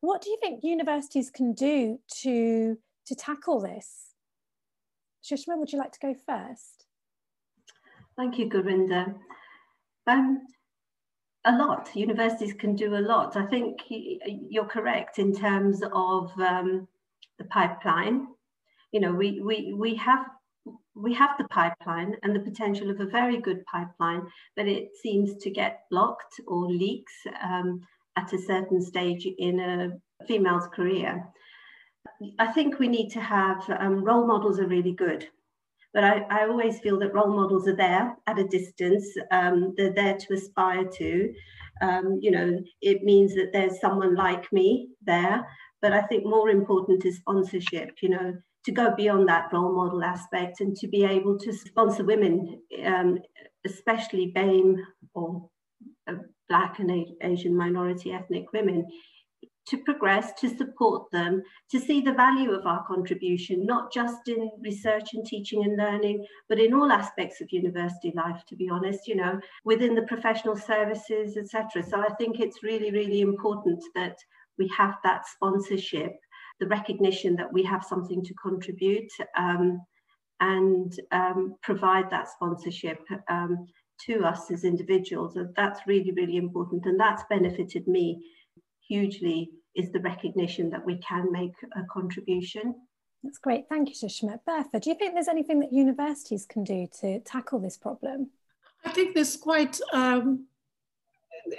What 0.00 0.20
do 0.20 0.30
you 0.30 0.38
think 0.40 0.64
universities 0.64 1.30
can 1.30 1.52
do 1.54 1.98
to, 2.22 2.76
to 3.06 3.14
tackle 3.14 3.60
this? 3.60 4.14
Shushma, 5.24 5.56
would 5.56 5.72
you 5.72 5.78
like 5.78 5.92
to 5.92 6.00
go 6.00 6.14
first? 6.26 6.86
Thank 8.16 8.38
you, 8.38 8.50
Gurinder. 8.50 9.14
Um, 10.06 10.42
a 11.44 11.56
lot. 11.56 11.90
Universities 11.94 12.52
can 12.52 12.76
do 12.76 12.96
a 12.96 13.00
lot. 13.00 13.36
I 13.36 13.46
think 13.46 13.80
you're 13.88 14.64
correct 14.64 15.18
in 15.18 15.34
terms 15.34 15.82
of 15.92 16.30
um, 16.40 16.86
the 17.38 17.44
pipeline. 17.44 18.28
You 18.92 19.00
know, 19.00 19.12
we, 19.12 19.40
we, 19.40 19.72
we 19.72 19.94
have 19.96 20.26
we 20.94 21.14
have 21.14 21.30
the 21.38 21.48
pipeline 21.48 22.14
and 22.22 22.36
the 22.36 22.40
potential 22.40 22.90
of 22.90 23.00
a 23.00 23.06
very 23.06 23.40
good 23.40 23.64
pipeline, 23.64 24.26
but 24.56 24.68
it 24.68 24.90
seems 25.02 25.36
to 25.42 25.50
get 25.50 25.84
blocked 25.90 26.38
or 26.46 26.66
leaks 26.66 27.14
um, 27.42 27.80
at 28.16 28.32
a 28.32 28.38
certain 28.38 28.80
stage 28.80 29.26
in 29.38 29.58
a 29.58 30.26
female's 30.26 30.68
career. 30.68 31.26
I 32.38 32.52
think 32.52 32.78
we 32.78 32.88
need 32.88 33.08
to 33.10 33.20
have 33.20 33.68
um, 33.70 34.04
role 34.04 34.26
models 34.26 34.60
are 34.60 34.66
really 34.66 34.92
good. 34.92 35.26
But 35.94 36.04
I, 36.04 36.26
I 36.30 36.48
always 36.48 36.80
feel 36.80 36.98
that 37.00 37.14
role 37.14 37.34
models 37.34 37.68
are 37.68 37.76
there 37.76 38.16
at 38.26 38.38
a 38.38 38.44
distance. 38.44 39.06
Um, 39.30 39.74
they're 39.76 39.92
there 39.92 40.16
to 40.16 40.34
aspire 40.34 40.84
to. 40.84 41.32
Um, 41.82 42.18
you 42.20 42.30
know, 42.30 42.60
it 42.80 43.02
means 43.02 43.34
that 43.34 43.50
there's 43.52 43.80
someone 43.80 44.14
like 44.14 44.50
me 44.52 44.88
there. 45.04 45.46
But 45.82 45.92
I 45.92 46.02
think 46.02 46.24
more 46.24 46.48
important 46.48 47.04
is 47.04 47.16
sponsorship, 47.16 47.96
you 48.02 48.08
know, 48.08 48.36
to 48.64 48.72
go 48.72 48.94
beyond 48.96 49.28
that 49.28 49.52
role 49.52 49.74
model 49.74 50.04
aspect 50.04 50.60
and 50.60 50.76
to 50.76 50.86
be 50.86 51.04
able 51.04 51.38
to 51.38 51.52
sponsor 51.52 52.04
women, 52.04 52.60
um, 52.84 53.18
especially 53.66 54.32
BAME 54.34 54.76
or 55.14 55.48
uh, 56.08 56.14
Black 56.48 56.78
and 56.78 57.06
Asian 57.22 57.56
minority 57.56 58.12
ethnic 58.12 58.52
women, 58.52 58.86
to 59.68 59.78
progress, 59.78 60.32
to 60.40 60.48
support 60.48 61.10
them, 61.10 61.42
to 61.70 61.78
see 61.78 62.00
the 62.00 62.12
value 62.12 62.50
of 62.50 62.66
our 62.66 62.84
contribution, 62.86 63.64
not 63.64 63.92
just 63.92 64.28
in 64.28 64.50
research 64.60 65.14
and 65.14 65.24
teaching 65.24 65.64
and 65.64 65.76
learning, 65.76 66.24
but 66.48 66.58
in 66.58 66.74
all 66.74 66.90
aspects 66.90 67.40
of 67.40 67.52
university 67.52 68.12
life, 68.14 68.42
to 68.48 68.56
be 68.56 68.68
honest, 68.68 69.06
you 69.06 69.14
know, 69.14 69.38
within 69.64 69.94
the 69.94 70.02
professional 70.02 70.56
services, 70.56 71.36
etc. 71.36 71.82
So 71.82 72.00
I 72.00 72.12
think 72.14 72.40
it's 72.40 72.62
really, 72.62 72.90
really 72.90 73.20
important 73.20 73.82
that 73.94 74.16
we 74.58 74.68
have 74.76 74.96
that 75.04 75.26
sponsorship, 75.26 76.12
the 76.58 76.66
recognition 76.66 77.36
that 77.36 77.52
we 77.52 77.62
have 77.62 77.84
something 77.84 78.24
to 78.24 78.34
contribute 78.34 79.10
um, 79.36 79.80
and 80.40 80.92
um, 81.12 81.54
provide 81.62 82.10
that 82.10 82.28
sponsorship 82.28 82.98
um, 83.30 83.66
to 84.06 84.24
us 84.24 84.50
as 84.50 84.64
individuals. 84.64 85.36
And 85.36 85.54
that's 85.54 85.86
really, 85.86 86.12
really 86.12 86.36
important. 86.36 86.84
And 86.86 86.98
that's 86.98 87.22
benefited 87.30 87.86
me 87.86 88.20
hugely 88.92 89.50
is 89.74 89.90
the 89.92 90.00
recognition 90.00 90.68
that 90.70 90.84
we 90.84 90.96
can 91.08 91.32
make 91.32 91.56
a 91.80 91.82
contribution. 91.96 92.74
That's 93.22 93.38
great. 93.38 93.64
Thank 93.68 93.88
you, 93.88 93.94
Shushma. 93.94 94.38
Bertha, 94.46 94.80
do 94.80 94.90
you 94.90 94.96
think 94.96 95.14
there's 95.14 95.34
anything 95.36 95.60
that 95.60 95.72
universities 95.72 96.44
can 96.52 96.62
do 96.64 96.80
to 97.00 97.20
tackle 97.20 97.58
this 97.58 97.78
problem? 97.86 98.18
I 98.84 98.90
think 98.90 99.14
there's 99.14 99.36
quite, 99.36 99.80
um, 99.92 100.46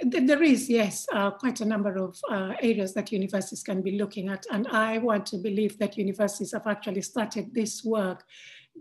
there 0.02 0.42
is, 0.42 0.68
yes, 0.68 1.06
uh, 1.12 1.30
quite 1.42 1.60
a 1.60 1.64
number 1.64 1.96
of 1.96 2.12
uh, 2.30 2.52
areas 2.60 2.92
that 2.94 3.10
universities 3.10 3.62
can 3.62 3.80
be 3.82 3.98
looking 4.02 4.28
at. 4.28 4.46
And 4.52 4.68
I 4.68 4.98
want 4.98 5.24
to 5.32 5.38
believe 5.38 5.78
that 5.78 5.98
universities 6.06 6.52
have 6.52 6.66
actually 6.66 7.02
started 7.02 7.52
this 7.52 7.82
work 7.82 8.20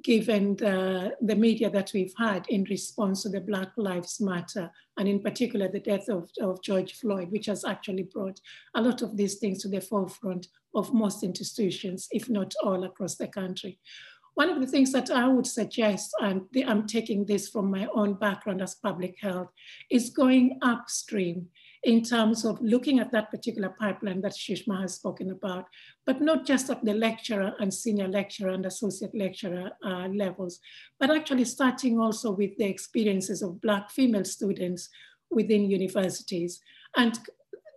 given 0.01 0.55
the, 0.55 1.15
the 1.21 1.35
media 1.35 1.69
that 1.69 1.91
we've 1.93 2.13
had 2.17 2.45
in 2.49 2.63
response 2.65 3.23
to 3.23 3.29
the 3.29 3.41
Black 3.41 3.69
Lives 3.77 4.19
Matter, 4.19 4.71
and 4.97 5.07
in 5.07 5.21
particular 5.21 5.67
the 5.67 5.79
death 5.79 6.09
of, 6.09 6.29
of 6.41 6.61
George 6.63 6.93
Floyd, 6.93 7.31
which 7.31 7.45
has 7.45 7.63
actually 7.63 8.03
brought 8.03 8.39
a 8.75 8.81
lot 8.81 9.01
of 9.01 9.15
these 9.17 9.35
things 9.35 9.61
to 9.61 9.67
the 9.67 9.81
forefront 9.81 10.47
of 10.75 10.93
most 10.93 11.23
institutions, 11.23 12.07
if 12.11 12.29
not 12.29 12.53
all 12.63 12.83
across 12.83 13.15
the 13.15 13.27
country. 13.27 13.79
one 14.35 14.49
of 14.49 14.59
the 14.59 14.67
things 14.67 14.91
that 14.91 15.11
I 15.11 15.27
would 15.27 15.45
suggest, 15.45 16.11
and 16.19 16.41
I'm 16.65 16.87
taking 16.87 17.25
this 17.25 17.49
from 17.49 17.69
my 17.69 17.87
own 17.93 18.15
background 18.15 18.61
as 18.61 18.75
public 18.75 19.17
health, 19.21 19.49
is 19.91 20.09
going 20.09 20.57
upstream 20.61 21.49
in 21.83 22.01
terms 22.01 22.45
of 22.45 22.61
looking 22.61 22.99
at 22.99 23.11
that 23.11 23.29
particular 23.29 23.75
pipeline 23.77 24.21
that 24.21 24.33
Shushma 24.33 24.81
has 24.81 24.95
spoken 24.95 25.31
about, 25.31 25.65
but 26.05 26.21
not 26.21 26.45
just 26.45 26.69
at 26.69 26.83
the 26.85 26.93
lecturer 26.93 27.53
and 27.59 27.73
senior 27.73 28.07
lecturer 28.07 28.51
and 28.51 28.65
associate 28.65 29.13
lecturer 29.13 29.71
uh, 29.85 30.07
levels, 30.07 30.59
but 30.99 31.11
actually 31.11 31.45
starting 31.45 31.99
also 31.99 32.31
with 32.31 32.57
the 32.57 32.65
experiences 32.65 33.41
of 33.41 33.59
Black 33.61 33.91
female 33.91 34.23
students 34.23 34.89
within 35.29 35.69
universities. 35.69 36.61
And 36.95 37.19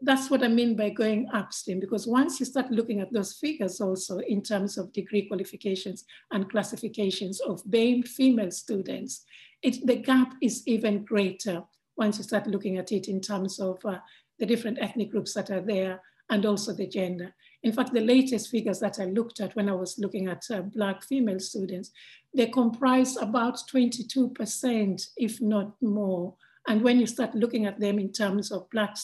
that's 0.02 0.30
what 0.30 0.44
I 0.44 0.48
mean 0.48 0.76
by 0.76 0.90
going 0.90 1.28
upstream, 1.32 1.80
because 1.80 2.06
once 2.06 2.38
you 2.38 2.46
start 2.46 2.70
looking 2.70 3.00
at 3.00 3.12
those 3.12 3.32
figures 3.32 3.80
also 3.80 4.18
in 4.18 4.42
terms 4.42 4.78
of 4.78 4.92
degree 4.92 5.26
qualifications 5.26 6.04
and 6.30 6.50
classifications 6.50 7.40
of 7.40 7.64
BAME 7.64 8.06
female 8.06 8.50
students, 8.50 9.24
it, 9.62 9.84
the 9.86 9.96
gap 9.96 10.34
is 10.40 10.62
even 10.66 11.04
greater 11.04 11.64
once 11.96 12.18
you 12.18 12.24
start 12.24 12.46
looking 12.46 12.78
at 12.78 12.92
it 12.92 13.08
in 13.08 13.20
terms 13.20 13.58
of 13.58 13.84
uh, 13.84 13.98
the 14.38 14.46
different 14.46 14.78
ethnic 14.80 15.10
groups 15.10 15.34
that 15.34 15.50
are 15.50 15.60
there 15.60 16.00
and 16.30 16.44
also 16.44 16.72
the 16.72 16.86
gender. 16.86 17.34
In 17.62 17.72
fact, 17.72 17.92
the 17.92 18.00
latest 18.00 18.50
figures 18.50 18.78
that 18.80 19.00
I 19.00 19.06
looked 19.06 19.40
at 19.40 19.56
when 19.56 19.68
I 19.68 19.72
was 19.72 19.98
looking 19.98 20.28
at 20.28 20.44
uh, 20.50 20.62
Black 20.62 21.04
female 21.04 21.40
students, 21.40 21.90
they 22.34 22.46
comprise 22.46 23.16
about 23.16 23.58
22%, 23.72 25.06
if 25.16 25.40
not 25.40 25.74
more. 25.80 26.34
And 26.68 26.82
when 26.82 27.00
you 27.00 27.06
start 27.06 27.34
looking 27.34 27.66
at 27.66 27.80
them 27.80 27.98
in 27.98 28.12
terms 28.12 28.52
of 28.52 28.70
Black 28.70 28.96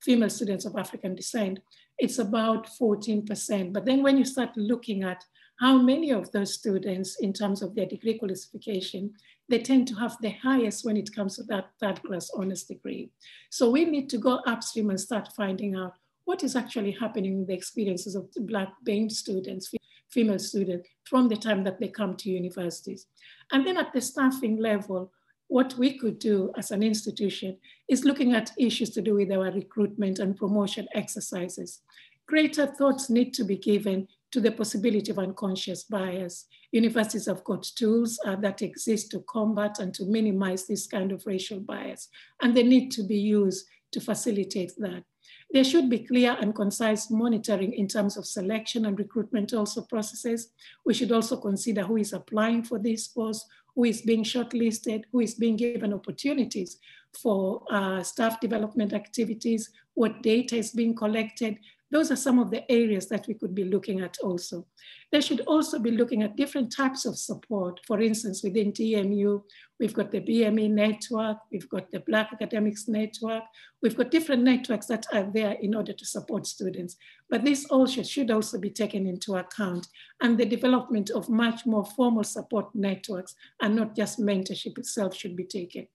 female 0.00 0.30
students 0.30 0.64
of 0.64 0.76
African 0.76 1.14
descent, 1.14 1.60
it's 1.98 2.18
about 2.18 2.68
14%. 2.80 3.72
But 3.72 3.84
then 3.84 4.02
when 4.02 4.18
you 4.18 4.24
start 4.24 4.50
looking 4.56 5.02
at 5.02 5.24
how 5.60 5.78
many 5.78 6.10
of 6.10 6.30
those 6.32 6.54
students 6.54 7.16
in 7.20 7.32
terms 7.32 7.62
of 7.62 7.74
their 7.74 7.86
degree 7.86 8.18
qualification 8.18 9.12
they 9.48 9.58
tend 9.60 9.86
to 9.88 9.94
have 9.94 10.16
the 10.20 10.30
highest 10.30 10.84
when 10.84 10.96
it 10.96 11.14
comes 11.14 11.36
to 11.36 11.42
that 11.44 11.70
third 11.80 12.02
class 12.02 12.30
honors 12.34 12.64
degree. 12.64 13.10
So 13.50 13.70
we 13.70 13.84
need 13.84 14.10
to 14.10 14.18
go 14.18 14.40
upstream 14.46 14.90
and 14.90 15.00
start 15.00 15.28
finding 15.36 15.76
out 15.76 15.94
what 16.24 16.42
is 16.42 16.56
actually 16.56 16.90
happening 16.92 17.32
in 17.32 17.46
the 17.46 17.54
experiences 17.54 18.16
of 18.16 18.28
Black 18.40 18.72
BAME 18.84 19.10
students, 19.10 19.72
female 20.10 20.40
students, 20.40 20.88
from 21.04 21.28
the 21.28 21.36
time 21.36 21.62
that 21.64 21.78
they 21.78 21.88
come 21.88 22.16
to 22.16 22.30
universities. 22.30 23.06
And 23.52 23.64
then 23.64 23.76
at 23.76 23.92
the 23.92 24.00
staffing 24.00 24.60
level, 24.60 25.12
what 25.48 25.74
we 25.78 25.96
could 25.96 26.18
do 26.18 26.50
as 26.58 26.72
an 26.72 26.82
institution 26.82 27.56
is 27.88 28.04
looking 28.04 28.32
at 28.32 28.50
issues 28.58 28.90
to 28.90 29.02
do 29.02 29.14
with 29.14 29.30
our 29.30 29.52
recruitment 29.52 30.18
and 30.18 30.36
promotion 30.36 30.88
exercises. 30.94 31.82
Greater 32.26 32.66
thoughts 32.66 33.08
need 33.08 33.32
to 33.34 33.44
be 33.44 33.56
given 33.56 34.08
to 34.32 34.40
the 34.40 34.52
possibility 34.52 35.10
of 35.10 35.18
unconscious 35.18 35.84
bias. 35.84 36.46
Universities 36.72 37.26
have 37.26 37.44
got 37.44 37.62
tools 37.62 38.18
uh, 38.26 38.36
that 38.36 38.62
exist 38.62 39.10
to 39.10 39.24
combat 39.28 39.78
and 39.78 39.94
to 39.94 40.04
minimize 40.06 40.66
this 40.66 40.86
kind 40.86 41.12
of 41.12 41.22
racial 41.26 41.60
bias, 41.60 42.08
and 42.42 42.54
they 42.54 42.62
need 42.62 42.90
to 42.92 43.02
be 43.02 43.16
used 43.16 43.66
to 43.92 44.00
facilitate 44.00 44.72
that. 44.78 45.04
There 45.50 45.64
should 45.64 45.88
be 45.88 46.00
clear 46.00 46.36
and 46.40 46.54
concise 46.54 47.10
monitoring 47.10 47.72
in 47.72 47.88
terms 47.88 48.16
of 48.16 48.26
selection 48.26 48.86
and 48.86 48.98
recruitment 48.98 49.54
also 49.54 49.82
processes. 49.82 50.52
We 50.84 50.94
should 50.94 51.12
also 51.12 51.36
consider 51.36 51.82
who 51.84 51.96
is 51.96 52.12
applying 52.12 52.64
for 52.64 52.78
this 52.78 53.08
post, 53.08 53.46
who 53.74 53.84
is 53.84 54.02
being 54.02 54.24
shortlisted, 54.24 55.04
who 55.12 55.20
is 55.20 55.34
being 55.34 55.56
given 55.56 55.92
opportunities 55.94 56.78
for 57.22 57.62
uh, 57.70 58.02
staff 58.02 58.40
development 58.40 58.92
activities, 58.92 59.70
what 59.94 60.22
data 60.22 60.56
is 60.56 60.72
being 60.72 60.94
collected, 60.94 61.56
those 61.90 62.10
are 62.10 62.16
some 62.16 62.38
of 62.38 62.50
the 62.50 62.70
areas 62.70 63.08
that 63.08 63.26
we 63.28 63.34
could 63.34 63.54
be 63.54 63.64
looking 63.64 64.00
at 64.00 64.16
also. 64.22 64.66
They 65.12 65.20
should 65.20 65.40
also 65.42 65.78
be 65.78 65.92
looking 65.92 66.22
at 66.22 66.36
different 66.36 66.74
types 66.74 67.06
of 67.06 67.16
support. 67.16 67.80
For 67.86 68.00
instance, 68.00 68.42
within 68.42 68.72
DMU, 68.72 69.42
we've 69.78 69.94
got 69.94 70.10
the 70.10 70.20
BME 70.20 70.70
network, 70.70 71.38
we've 71.52 71.68
got 71.68 71.90
the 71.92 72.00
Black 72.00 72.30
Academics 72.32 72.88
Network, 72.88 73.44
we've 73.82 73.96
got 73.96 74.10
different 74.10 74.42
networks 74.42 74.86
that 74.86 75.06
are 75.12 75.30
there 75.32 75.52
in 75.60 75.76
order 75.76 75.92
to 75.92 76.04
support 76.04 76.46
students. 76.46 76.96
But 77.30 77.44
this 77.44 77.66
also 77.66 78.02
should 78.02 78.32
also 78.32 78.58
be 78.58 78.70
taken 78.70 79.06
into 79.06 79.36
account 79.36 79.86
and 80.20 80.36
the 80.36 80.46
development 80.46 81.10
of 81.10 81.28
much 81.28 81.66
more 81.66 81.84
formal 81.84 82.24
support 82.24 82.66
networks 82.74 83.36
and 83.62 83.76
not 83.76 83.94
just 83.94 84.18
mentorship 84.18 84.76
itself 84.76 85.14
should 85.14 85.36
be 85.36 85.44
taken 85.44 85.86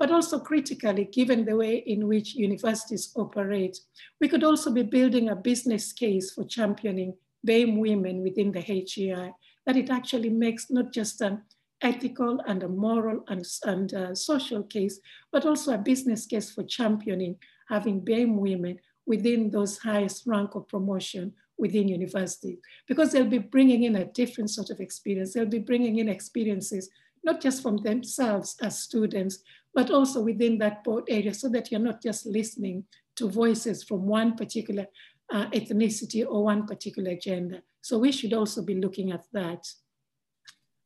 but 0.00 0.10
also 0.10 0.40
critically, 0.40 1.04
given 1.04 1.44
the 1.44 1.54
way 1.54 1.76
in 1.86 2.08
which 2.08 2.34
universities 2.34 3.12
operate, 3.16 3.78
we 4.18 4.28
could 4.28 4.42
also 4.42 4.72
be 4.72 4.82
building 4.82 5.28
a 5.28 5.36
business 5.36 5.92
case 5.92 6.32
for 6.32 6.42
championing 6.44 7.14
BAME 7.46 7.76
women 7.76 8.22
within 8.22 8.50
the 8.50 8.62
HEI, 8.62 9.32
that 9.66 9.76
it 9.76 9.90
actually 9.90 10.30
makes 10.30 10.70
not 10.70 10.90
just 10.90 11.20
an 11.20 11.42
ethical 11.82 12.40
and 12.46 12.62
a 12.62 12.68
moral 12.68 13.22
and, 13.28 13.44
and 13.64 13.92
uh, 13.92 14.14
social 14.14 14.62
case, 14.62 15.00
but 15.30 15.44
also 15.44 15.74
a 15.74 15.78
business 15.78 16.24
case 16.24 16.50
for 16.50 16.64
championing 16.64 17.36
having 17.68 18.00
BAME 18.00 18.36
women 18.38 18.78
within 19.04 19.50
those 19.50 19.76
highest 19.76 20.26
rank 20.26 20.54
of 20.54 20.66
promotion 20.66 21.34
within 21.58 21.88
university, 21.88 22.58
because 22.88 23.12
they'll 23.12 23.26
be 23.26 23.38
bringing 23.38 23.82
in 23.82 23.96
a 23.96 24.06
different 24.06 24.48
sort 24.48 24.70
of 24.70 24.80
experience. 24.80 25.34
They'll 25.34 25.44
be 25.44 25.58
bringing 25.58 25.98
in 25.98 26.08
experiences, 26.08 26.88
not 27.22 27.42
just 27.42 27.62
from 27.62 27.76
themselves 27.76 28.56
as 28.62 28.78
students, 28.78 29.42
but 29.74 29.90
also 29.90 30.20
within 30.20 30.58
that 30.58 30.82
board 30.84 31.04
area 31.08 31.32
so 31.34 31.48
that 31.48 31.70
you're 31.70 31.80
not 31.80 32.02
just 32.02 32.26
listening 32.26 32.84
to 33.16 33.28
voices 33.28 33.84
from 33.84 34.06
one 34.06 34.36
particular 34.36 34.86
uh, 35.32 35.46
ethnicity 35.50 36.26
or 36.26 36.44
one 36.44 36.66
particular 36.66 37.14
gender. 37.14 37.60
So 37.82 37.98
we 37.98 38.12
should 38.12 38.32
also 38.32 38.62
be 38.62 38.74
looking 38.74 39.12
at 39.12 39.24
that. 39.32 39.66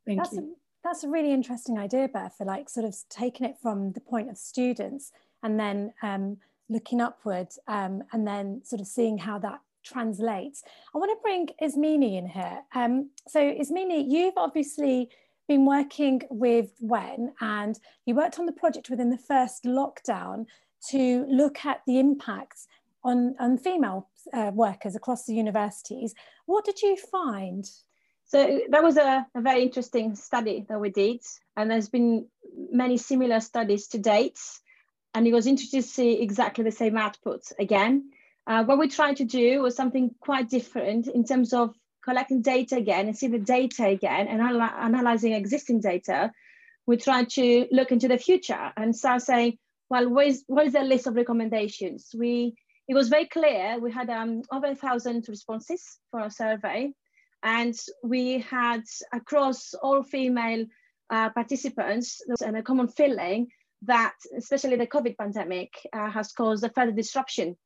Thank 0.07 0.21
that's 0.21 0.35
you. 0.35 0.41
A, 0.41 0.55
that's 0.85 1.05
a 1.05 1.09
really 1.09 1.33
interesting 1.33 1.79
idea, 1.79 2.09
Beth, 2.09 2.35
for 2.37 2.45
like 2.45 2.69
sort 2.69 2.87
of 2.87 2.95
taking 3.09 3.47
it 3.47 3.57
from 3.61 3.93
the 3.93 4.01
point 4.01 4.31
of 4.31 4.37
students 4.37 5.13
and 5.43 5.59
then 5.59 5.93
um, 6.03 6.37
looking 6.69 7.01
upward 7.01 7.49
um, 7.69 8.03
and 8.13 8.27
then 8.27 8.61
sort 8.65 8.81
of 8.81 8.87
seeing 8.87 9.19
how 9.19 9.39
that 9.39 9.61
translates. 9.83 10.63
I 10.95 10.99
want 10.99 11.11
to 11.11 11.23
bring 11.23 11.49
Ismini 11.63 12.17
in 12.17 12.27
here. 12.27 12.61
Um, 12.75 13.11
so 13.29 13.41
Ismini, 13.41 14.05
you've 14.09 14.35
obviously 14.37 15.11
been 15.49 15.67
working 15.67 16.23
with 16.31 16.71
WEN 16.81 17.33
and 17.41 17.79
you 18.07 18.15
worked 18.15 18.39
on 18.39 18.47
the 18.47 18.53
project 18.53 18.91
within 18.91 19.11
the 19.11 19.19
first 19.19 19.65
lockdown 19.65 20.47
to 20.91 21.25
look 21.29 21.65
at 21.65 21.83
the 21.87 21.99
impacts 21.99 22.67
on, 23.03 23.35
on 23.39 23.59
female 23.59 24.09
uh, 24.33 24.51
workers 24.55 24.97
across 24.97 25.27
the 25.27 25.35
universities. 25.35 26.15
What 26.47 26.65
did 26.65 26.81
you 26.83 26.97
find? 26.97 27.69
So 28.27 28.61
that 28.71 28.83
was 28.83 28.97
a, 28.97 29.27
a, 29.35 29.41
very 29.41 29.63
interesting 29.63 30.17
study 30.17 30.65
that 30.69 30.81
we 30.81 30.91
did, 30.91 31.21
and 31.57 31.71
there's 31.71 31.91
been 31.91 32.27
many 32.71 32.97
similar 32.97 33.41
studies 33.41 33.89
to 33.89 33.99
date, 33.99 34.41
and 35.15 35.27
it 35.27 35.33
was 35.33 35.47
interesting 35.47 35.83
to 35.83 35.89
see 35.89 36.23
exactly 36.23 36.65
the 36.65 36.73
same 36.73 36.97
output 36.97 37.43
again. 37.59 38.11
Uh, 38.47 38.65
what 38.65 38.79
we 38.79 38.89
tried 38.89 39.19
to 39.19 39.25
do 39.25 39.61
was 39.61 39.77
something 39.77 40.15
quite 40.21 40.49
different 40.49 41.07
in 41.07 41.25
terms 41.25 41.53
of 41.53 41.75
collecting 42.05 42.43
data 42.43 42.77
again 42.77 43.07
and 43.07 43.17
see 43.17 43.29
the 43.29 43.39
data 43.39 43.87
again 43.87 44.29
and 44.29 44.41
analyzing 44.41 45.33
existing 45.33 45.81
data, 45.81 46.31
we 46.87 46.97
try 46.97 47.25
to 47.25 47.67
look 47.71 47.93
into 47.93 48.09
the 48.09 48.19
future 48.19 48.73
and 48.77 48.95
start 48.95 49.23
saying, 49.23 49.59
well, 49.89 50.09
what 50.09 50.27
is, 50.27 50.45
what 50.47 50.67
is 50.67 50.75
the 50.75 50.83
list 50.83 51.07
of 51.07 51.17
recommendations? 51.17 52.11
We, 52.17 52.55
it 52.89 52.95
was 52.95 53.09
very 53.09 53.27
clear. 53.27 53.79
We 53.81 53.91
had 53.91 54.11
um, 54.11 54.43
over 54.53 54.67
a 54.67 54.75
thousand 54.75 55.27
responses 55.29 55.99
for 56.11 56.21
our 56.21 56.31
survey. 56.31 56.93
And 57.43 57.75
we 58.03 58.41
had 58.41 58.83
across 59.13 59.75
all 59.75 60.03
female 60.03 60.67
uh, 61.11 61.31
participants 61.31 62.23
and 62.45 62.57
a 62.57 62.63
common 62.63 62.89
feeling 62.89 63.49
that 63.83 64.15
especially 64.37 64.77
the 64.77 64.87
COVID 64.87 65.17
pandemic 65.19 65.75
uh, 65.93 66.11
has 66.11 66.33
caused 66.33 66.65
a 66.65 66.71
further 66.71 66.93
disruption 66.93 67.57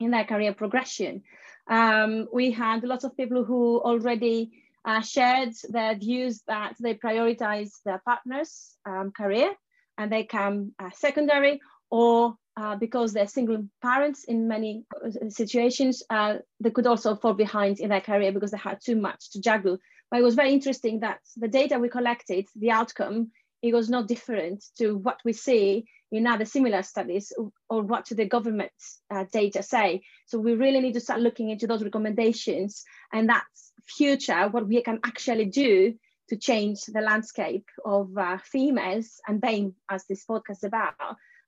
in 0.00 0.10
their 0.10 0.24
career 0.24 0.52
progression. 0.52 1.22
Um, 1.68 2.28
we 2.32 2.50
had 2.50 2.84
lots 2.84 3.04
of 3.04 3.16
people 3.16 3.44
who 3.44 3.80
already 3.80 4.50
uh, 4.84 5.00
shared 5.00 5.54
their 5.68 5.94
views 5.94 6.42
that 6.46 6.74
they 6.80 6.94
prioritize 6.94 7.70
their 7.84 8.02
partner's 8.04 8.76
um, 8.84 9.12
career 9.12 9.52
and 9.98 10.10
they 10.10 10.24
come 10.24 10.72
uh, 10.78 10.90
secondary 10.92 11.60
or 11.90 12.36
uh, 12.56 12.76
because 12.76 13.12
they're 13.12 13.26
single 13.26 13.66
parents 13.80 14.24
in 14.24 14.48
many 14.48 14.84
uh, 15.04 15.30
situations, 15.30 16.02
uh, 16.10 16.36
they 16.60 16.70
could 16.70 16.86
also 16.86 17.16
fall 17.16 17.32
behind 17.32 17.80
in 17.80 17.88
their 17.88 18.00
career 18.00 18.32
because 18.32 18.50
they 18.50 18.58
had 18.58 18.78
too 18.84 18.96
much 18.96 19.30
to 19.30 19.40
juggle. 19.40 19.78
But 20.10 20.20
it 20.20 20.22
was 20.22 20.34
very 20.34 20.52
interesting 20.52 21.00
that 21.00 21.20
the 21.36 21.48
data 21.48 21.78
we 21.78 21.88
collected, 21.88 22.46
the 22.54 22.70
outcome, 22.70 23.30
it 23.62 23.72
was 23.72 23.88
not 23.88 24.08
different 24.08 24.64
to 24.78 24.96
what 24.96 25.20
we 25.24 25.32
see 25.32 25.84
in 26.10 26.26
other 26.26 26.44
similar 26.44 26.82
studies 26.82 27.32
or 27.70 27.82
what 27.82 28.06
the 28.10 28.26
government 28.26 28.72
uh, 29.10 29.24
data 29.32 29.62
say. 29.62 30.02
So 30.26 30.38
we 30.38 30.54
really 30.54 30.80
need 30.80 30.94
to 30.94 31.00
start 31.00 31.20
looking 31.20 31.50
into 31.50 31.66
those 31.66 31.82
recommendations 31.82 32.84
and 33.12 33.28
that's 33.28 33.72
future, 33.84 34.48
what 34.48 34.68
we 34.68 34.82
can 34.82 35.00
actually 35.04 35.46
do 35.46 35.94
to 36.28 36.36
change 36.36 36.84
the 36.84 37.00
landscape 37.00 37.66
of 37.84 38.16
uh, 38.16 38.38
females 38.38 39.20
and 39.26 39.40
BAME, 39.40 39.74
as 39.90 40.04
this 40.04 40.24
podcast 40.24 40.58
is 40.58 40.64
about, 40.64 40.94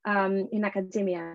um, 0.04 0.49
in 0.52 0.64
academia. 0.64 1.35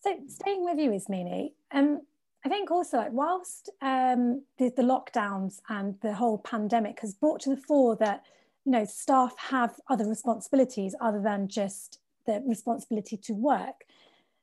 So 0.00 0.18
staying 0.26 0.64
with 0.64 0.78
you, 0.78 0.90
Ismini, 0.90 1.52
um, 1.72 2.00
I 2.44 2.48
think 2.48 2.70
also 2.70 3.06
whilst 3.10 3.70
um, 3.80 4.42
the, 4.58 4.72
the 4.76 4.82
lockdowns 4.82 5.60
and 5.68 5.94
the 6.00 6.12
whole 6.12 6.38
pandemic 6.38 7.00
has 7.00 7.14
brought 7.14 7.40
to 7.42 7.50
the 7.50 7.60
fore 7.60 7.96
that 7.96 8.24
you 8.64 8.72
know 8.72 8.84
staff 8.84 9.34
have 9.38 9.74
other 9.88 10.06
responsibilities 10.06 10.94
other 11.00 11.20
than 11.20 11.48
just 11.48 11.98
the 12.26 12.42
responsibility 12.46 13.16
to 13.16 13.32
work. 13.32 13.84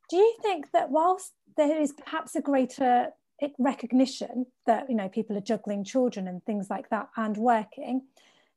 Do 0.10 0.18
you 0.18 0.36
think 0.42 0.72
that 0.72 0.90
whilst 0.90 1.34
there 1.56 1.80
is 1.80 1.94
perhaps 1.94 2.36
a 2.36 2.42
greater 2.42 3.10
recognition 3.58 4.46
that 4.66 4.90
you 4.90 4.96
know 4.96 5.10
people 5.10 5.38
are 5.38 5.42
juggling 5.42 5.84
children 5.84 6.28
and 6.28 6.44
things 6.44 6.70
like 6.70 6.90
that 6.90 7.10
and 7.16 7.38
working, 7.38 8.02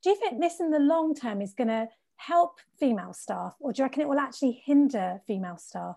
do 0.02 0.10
you 0.10 0.16
think 0.16 0.40
this 0.40 0.60
in 0.60 0.70
the 0.70 0.78
long 0.78 1.14
term 1.14 1.40
is 1.40 1.54
going 1.54 1.68
to 1.68 1.88
help 2.16 2.58
female 2.78 3.12
staff, 3.12 3.54
or 3.60 3.72
do 3.72 3.82
you 3.82 3.84
reckon 3.84 4.02
it 4.02 4.08
will 4.08 4.18
actually 4.18 4.62
hinder 4.64 5.20
female 5.26 5.58
staff? 5.58 5.96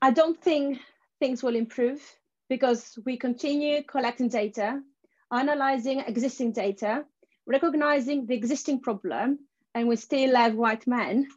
I 0.00 0.10
don't 0.10 0.40
think 0.42 0.78
things 1.20 1.42
will 1.42 1.56
improve 1.56 2.00
because 2.48 2.98
we 3.06 3.16
continue 3.16 3.82
collecting 3.84 4.28
data, 4.28 4.82
analyzing 5.30 6.00
existing 6.00 6.52
data, 6.52 7.04
recognizing 7.46 8.26
the 8.26 8.34
existing 8.34 8.80
problem, 8.80 9.38
and 9.74 9.88
we 9.88 9.96
still 9.96 10.34
have 10.36 10.54
white 10.54 10.86
men 10.86 11.28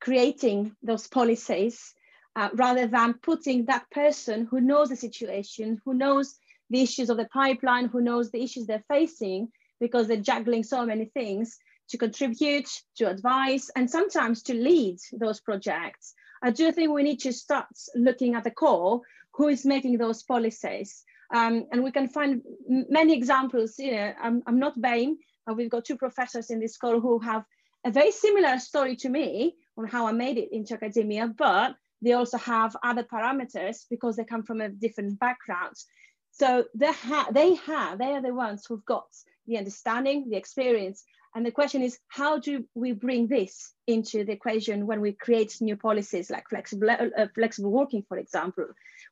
creating 0.00 0.76
those 0.82 1.06
policies 1.08 1.94
uh, 2.36 2.50
rather 2.54 2.86
than 2.86 3.14
putting 3.14 3.64
that 3.64 3.90
person 3.90 4.46
who 4.50 4.60
knows 4.60 4.90
the 4.90 4.96
situation, 4.96 5.80
who 5.84 5.94
knows 5.94 6.36
the 6.70 6.82
issues 6.82 7.10
of 7.10 7.16
the 7.16 7.28
pipeline, 7.32 7.86
who 7.86 8.00
knows 8.00 8.30
the 8.30 8.42
issues 8.42 8.66
they're 8.66 8.84
facing, 8.88 9.48
because 9.80 10.06
they're 10.06 10.16
juggling 10.18 10.62
so 10.62 10.84
many 10.84 11.06
things 11.06 11.58
to 11.88 11.98
contribute, 11.98 12.68
to 12.96 13.08
advise, 13.08 13.70
and 13.74 13.90
sometimes 13.90 14.42
to 14.42 14.54
lead 14.54 14.98
those 15.12 15.40
projects. 15.40 16.14
I 16.42 16.50
do 16.50 16.70
think 16.70 16.92
we 16.92 17.02
need 17.02 17.20
to 17.20 17.32
start 17.32 17.66
looking 17.94 18.34
at 18.34 18.44
the 18.44 18.50
core, 18.50 19.00
who 19.34 19.48
is 19.48 19.64
making 19.64 19.98
those 19.98 20.22
policies. 20.22 21.04
Um, 21.34 21.66
and 21.72 21.82
we 21.82 21.90
can 21.90 22.08
find 22.08 22.42
many 22.68 23.14
examples, 23.14 23.78
you 23.78 23.92
know, 23.92 24.12
I'm, 24.20 24.42
I'm 24.46 24.58
not 24.58 24.78
BAME, 24.78 25.16
we've 25.54 25.70
got 25.70 25.84
two 25.84 25.96
professors 25.96 26.50
in 26.50 26.60
this 26.60 26.74
school 26.74 27.00
who 27.00 27.18
have 27.20 27.44
a 27.84 27.90
very 27.90 28.10
similar 28.10 28.58
story 28.58 28.96
to 28.96 29.08
me 29.08 29.56
on 29.76 29.86
how 29.86 30.06
I 30.06 30.12
made 30.12 30.38
it 30.38 30.52
into 30.52 30.74
academia, 30.74 31.28
but 31.28 31.76
they 32.02 32.12
also 32.12 32.38
have 32.38 32.76
other 32.82 33.02
parameters 33.02 33.84
because 33.90 34.16
they 34.16 34.24
come 34.24 34.42
from 34.42 34.60
a 34.60 34.68
different 34.68 35.18
backgrounds. 35.18 35.86
So 36.32 36.64
they, 36.74 36.92
ha 36.92 37.28
they 37.32 37.54
have, 37.54 37.98
they 37.98 38.12
are 38.12 38.22
the 38.22 38.34
ones 38.34 38.64
who've 38.66 38.84
got 38.84 39.06
the 39.46 39.58
understanding, 39.58 40.28
the 40.28 40.36
experience. 40.36 41.04
And 41.34 41.44
the 41.44 41.50
question 41.50 41.82
is, 41.82 41.98
how 42.08 42.38
do 42.38 42.64
we 42.74 42.92
bring 42.92 43.26
this 43.26 43.72
into 43.86 44.24
the 44.24 44.32
equation 44.32 44.86
when 44.86 45.00
we 45.00 45.12
create 45.12 45.56
new 45.60 45.76
policies 45.76 46.30
like 46.30 46.48
flexible, 46.48 46.90
uh, 46.90 47.26
flexible 47.34 47.70
working, 47.70 48.04
for 48.08 48.18
example? 48.18 48.66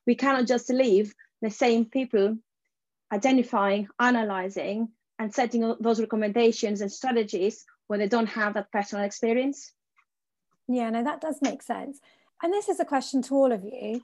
We 0.05 0.15
cannot 0.15 0.47
just 0.47 0.69
leave 0.69 1.13
the 1.41 1.49
same 1.49 1.85
people 1.85 2.37
identifying, 3.11 3.87
analyzing, 3.99 4.89
and 5.19 5.33
setting 5.33 5.75
those 5.79 5.99
recommendations 5.99 6.81
and 6.81 6.91
strategies 6.91 7.65
when 7.87 7.99
they 7.99 8.07
don't 8.07 8.27
have 8.27 8.53
that 8.53 8.71
personal 8.71 9.05
experience. 9.05 9.71
Yeah, 10.67 10.89
no, 10.89 11.03
that 11.03 11.21
does 11.21 11.39
make 11.41 11.61
sense. 11.61 11.99
And 12.43 12.53
this 12.53 12.69
is 12.69 12.79
a 12.79 12.85
question 12.85 13.21
to 13.23 13.35
all 13.35 13.51
of 13.51 13.63
you. 13.63 14.01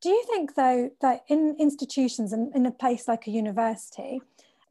Do 0.00 0.08
you 0.08 0.24
think, 0.26 0.54
though, 0.54 0.90
that 1.00 1.24
in 1.28 1.56
institutions 1.58 2.32
and 2.32 2.54
in 2.54 2.66
a 2.66 2.70
place 2.70 3.08
like 3.08 3.26
a 3.26 3.30
university, 3.30 4.20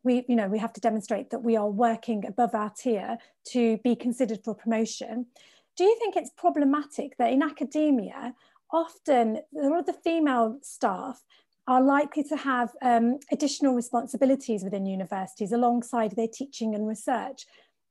we, 0.03 0.23
you 0.27 0.35
know, 0.35 0.47
we 0.47 0.59
have 0.59 0.73
to 0.73 0.81
demonstrate 0.81 1.31
that 1.31 1.43
we 1.43 1.57
are 1.57 1.69
working 1.69 2.25
above 2.25 2.53
our 2.53 2.69
tier 2.69 3.17
to 3.51 3.77
be 3.83 3.95
considered 3.95 4.41
for 4.43 4.55
promotion. 4.55 5.25
Do 5.75 5.83
you 5.83 5.97
think 5.99 6.15
it's 6.15 6.29
problematic 6.29 7.17
that 7.17 7.33
in 7.33 7.43
academia, 7.43 8.33
often 8.71 9.39
a 9.61 9.67
lot 9.67 9.79
of 9.79 9.85
the 9.87 9.93
female 9.93 10.59
staff 10.61 11.23
are 11.67 11.81
likely 11.81 12.23
to 12.23 12.37
have 12.37 12.71
um, 12.81 13.19
additional 13.31 13.73
responsibilities 13.73 14.63
within 14.63 14.85
universities 14.85 15.51
alongside 15.51 16.11
their 16.11 16.27
teaching 16.27 16.75
and 16.75 16.87
research? 16.87 17.45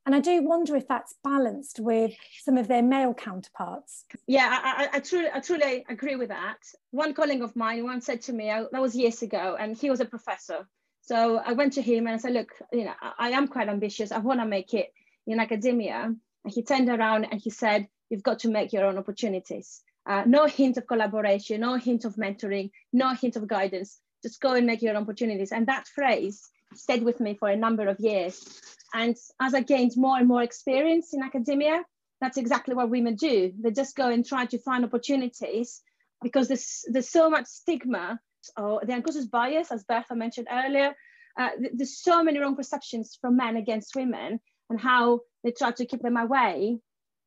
And 0.07 0.15
I 0.15 0.21
do 0.21 0.43
wonder 0.43 0.77
if 0.77 0.87
that's 0.87 1.15
balanced 1.25 1.81
with 1.81 2.13
some 2.43 2.59
of 2.59 2.69
their 2.69 2.83
male 2.83 3.15
counterparts. 3.15 4.05
Yeah, 4.27 4.61
I, 4.63 4.85
I, 4.85 4.97
I, 4.97 5.01
truly, 5.01 5.29
I 5.33 5.41
truly 5.41 5.85
agree 5.89 6.17
with 6.17 6.29
that. 6.29 6.59
One 6.91 7.15
colleague 7.15 7.43
of 7.43 7.57
mine 7.57 7.85
once 7.85 8.05
said 8.05 8.21
to 8.23 8.33
me, 8.33 8.51
I, 8.51 8.65
that 8.71 8.83
was 8.83 8.95
years 8.95 9.23
ago, 9.23 9.57
and 9.59 9.77
he 9.77 9.89
was 9.89 10.01
a 10.01 10.05
professor. 10.05 10.69
So 11.01 11.39
I 11.39 11.53
went 11.55 11.73
to 11.75 11.83
him 11.83 12.07
and 12.07 12.15
I 12.15 12.19
said, 12.19 12.33
look, 12.33 12.53
you 12.73 12.85
know, 12.85 12.95
I, 13.01 13.13
I 13.19 13.31
am 13.31 13.49
quite 13.49 13.69
ambitious. 13.69 14.13
I 14.13 14.19
want 14.19 14.41
to 14.41 14.47
make 14.47 14.75
it 14.75 14.93
in 15.27 15.41
academia. 15.41 16.15
And 16.45 16.53
he 16.53 16.63
turned 16.63 16.89
around 16.89 17.25
and 17.25 17.41
he 17.41 17.51
said, 17.51 17.89
you've 18.11 18.23
got 18.23 18.41
to 18.41 18.49
make 18.49 18.73
your 18.73 18.85
own 18.85 18.99
opportunities. 18.99 19.83
Uh, 20.07 20.23
no 20.27 20.47
hint 20.47 20.77
of 20.77 20.87
collaboration, 20.87 21.61
no 21.61 21.77
hint 21.77 22.05
of 22.05 22.17
mentoring, 22.17 22.71
no 22.93 23.15
hint 23.15 23.37
of 23.37 23.47
guidance. 23.47 24.01
Just 24.23 24.41
go 24.41 24.55
and 24.55 24.67
make 24.67 24.83
your 24.83 24.97
opportunities. 24.97 25.53
And 25.53 25.67
that 25.67 25.87
phrase 25.89 26.43
stayed 26.75 27.03
with 27.03 27.21
me 27.21 27.35
for 27.35 27.49
a 27.49 27.57
number 27.57 27.89
of 27.89 27.99
years. 28.01 28.61
And 28.93 29.17
as 29.41 29.55
I 29.55 29.61
gained 29.63 29.93
more 29.97 30.19
and 30.19 30.29
more 30.29 30.43
experience 30.43 31.15
in 31.15 31.23
academia, 31.23 31.83
that's 32.21 32.37
exactly 32.37 32.75
what 32.75 32.91
women 32.91 33.17
do. 33.17 33.53
They 33.59 33.71
just 33.71 33.97
go 33.97 34.09
and 34.09 34.25
try 34.25 34.47
to 34.47 34.59
find 34.59 34.85
opportunities 34.85 35.83
because 36.23 36.49
there's, 36.49 36.85
there's 36.89 37.11
so 37.11 37.29
much 37.29 37.47
stigma 37.47 38.21
or 38.57 38.83
the 38.85 38.93
unconscious 38.93 39.27
bias, 39.27 39.71
as 39.73 39.85
Bertha 39.85 40.15
mentioned 40.15 40.49
earlier. 40.51 40.95
Uh, 41.39 41.51
there's 41.73 41.99
so 41.99 42.23
many 42.23 42.39
wrong 42.39 42.57
perceptions 42.57 43.19
from 43.21 43.37
men 43.37 43.57
against 43.57 43.97
women 43.97 44.41
and 44.71 44.81
how 44.81 45.21
they 45.43 45.51
try 45.51 45.73
to 45.73 45.87
keep 45.87 46.03
them 46.03 46.17
away 46.17 46.79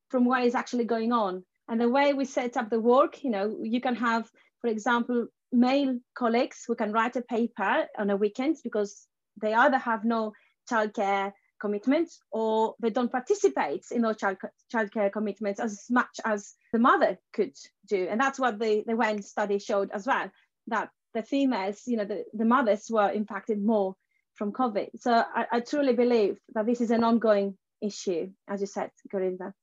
from 0.09 0.25
what 0.25 0.43
is 0.43 0.55
actually 0.55 0.85
going 0.85 1.11
on. 1.11 1.43
And 1.69 1.81
the 1.81 1.89
way 1.89 2.13
we 2.13 2.25
set 2.25 2.57
up 2.57 2.69
the 2.69 2.79
work, 2.79 3.23
you 3.23 3.29
know, 3.29 3.57
you 3.61 3.81
can 3.81 3.95
have, 3.95 4.29
for 4.61 4.69
example, 4.69 5.27
male 5.51 5.99
colleagues 6.15 6.63
who 6.67 6.75
can 6.75 6.91
write 6.91 7.15
a 7.15 7.21
paper 7.21 7.87
on 7.97 8.09
a 8.09 8.17
weekend 8.17 8.57
because 8.63 9.07
they 9.41 9.53
either 9.53 9.77
have 9.77 10.03
no 10.03 10.33
childcare 10.69 11.31
commitments 11.59 12.19
or 12.31 12.75
they 12.79 12.89
don't 12.89 13.11
participate 13.11 13.85
in 13.91 14.01
those 14.01 14.17
child 14.17 14.37
childcare 14.73 15.11
commitments 15.11 15.59
as 15.59 15.85
much 15.89 16.19
as 16.23 16.53
the 16.71 16.79
mother 16.79 17.17
could 17.33 17.53
do. 17.87 18.07
And 18.09 18.19
that's 18.19 18.39
what 18.39 18.59
the, 18.59 18.83
the 18.85 18.95
WEN 18.95 19.21
study 19.21 19.59
showed 19.59 19.89
as 19.91 20.05
well, 20.05 20.29
that 20.67 20.89
the 21.13 21.23
females, 21.23 21.81
you 21.85 21.97
know, 21.97 22.05
the, 22.05 22.25
the 22.33 22.45
mothers 22.45 22.87
were 22.89 23.11
impacted 23.11 23.63
more 23.63 23.95
from 24.35 24.51
COVID. 24.51 24.89
So 24.99 25.11
I, 25.11 25.45
I 25.51 25.59
truly 25.61 25.93
believe 25.93 26.37
that 26.53 26.65
this 26.65 26.81
is 26.81 26.91
an 26.91 27.03
ongoing 27.03 27.57
issue, 27.81 28.29
as 28.47 28.61
you 28.61 28.67
said, 28.67 28.91
Gurinder. 29.11 29.53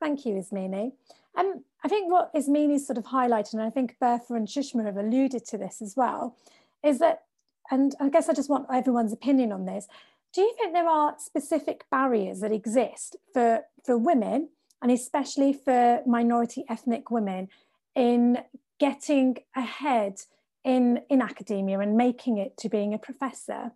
Thank 0.00 0.24
you, 0.24 0.34
Ismini. 0.34 0.92
Um, 1.36 1.64
I 1.84 1.88
think 1.88 2.10
what 2.10 2.34
Ismini 2.34 2.80
sort 2.80 2.98
of 2.98 3.04
highlighted, 3.04 3.54
and 3.54 3.62
I 3.62 3.70
think 3.70 3.96
Bertha 4.00 4.34
and 4.34 4.48
Shushma 4.48 4.84
have 4.84 4.96
alluded 4.96 5.44
to 5.46 5.58
this 5.58 5.80
as 5.80 5.94
well, 5.96 6.36
is 6.82 6.98
that 6.98 7.22
and 7.70 7.94
I 8.00 8.08
guess 8.08 8.28
I 8.28 8.32
just 8.32 8.50
want 8.50 8.66
everyone's 8.72 9.12
opinion 9.12 9.52
on 9.52 9.64
this. 9.64 9.86
Do 10.32 10.42
you 10.42 10.54
think 10.58 10.72
there 10.72 10.88
are 10.88 11.14
specific 11.18 11.84
barriers 11.90 12.40
that 12.40 12.52
exist 12.52 13.16
for, 13.32 13.62
for 13.84 13.96
women 13.96 14.48
and 14.82 14.90
especially 14.90 15.52
for 15.52 16.02
minority 16.06 16.64
ethnic 16.68 17.10
women 17.10 17.48
in 17.94 18.38
getting 18.78 19.36
ahead 19.54 20.20
in, 20.64 21.00
in 21.08 21.20
academia 21.20 21.78
and 21.80 21.96
making 21.96 22.38
it 22.38 22.56
to 22.58 22.68
being 22.68 22.94
a 22.94 22.98
professor? 22.98 23.72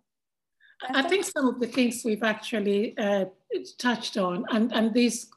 I 0.89 1.03
think 1.03 1.23
some 1.23 1.47
of 1.47 1.59
the 1.59 1.67
things 1.67 2.01
we've 2.03 2.23
actually 2.23 2.97
uh, 2.97 3.25
touched 3.77 4.17
on, 4.17 4.45
and, 4.49 4.73
and 4.73 4.93
these, 4.93 5.29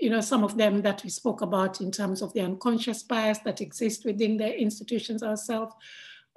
you 0.00 0.10
know, 0.10 0.20
some 0.20 0.44
of 0.44 0.56
them 0.56 0.82
that 0.82 1.04
we 1.04 1.10
spoke 1.10 1.42
about 1.42 1.80
in 1.80 1.90
terms 1.90 2.22
of 2.22 2.32
the 2.32 2.40
unconscious 2.40 3.02
bias 3.02 3.38
that 3.40 3.60
exists 3.60 4.04
within 4.04 4.36
the 4.36 4.58
institutions 4.58 5.22
ourselves, 5.22 5.74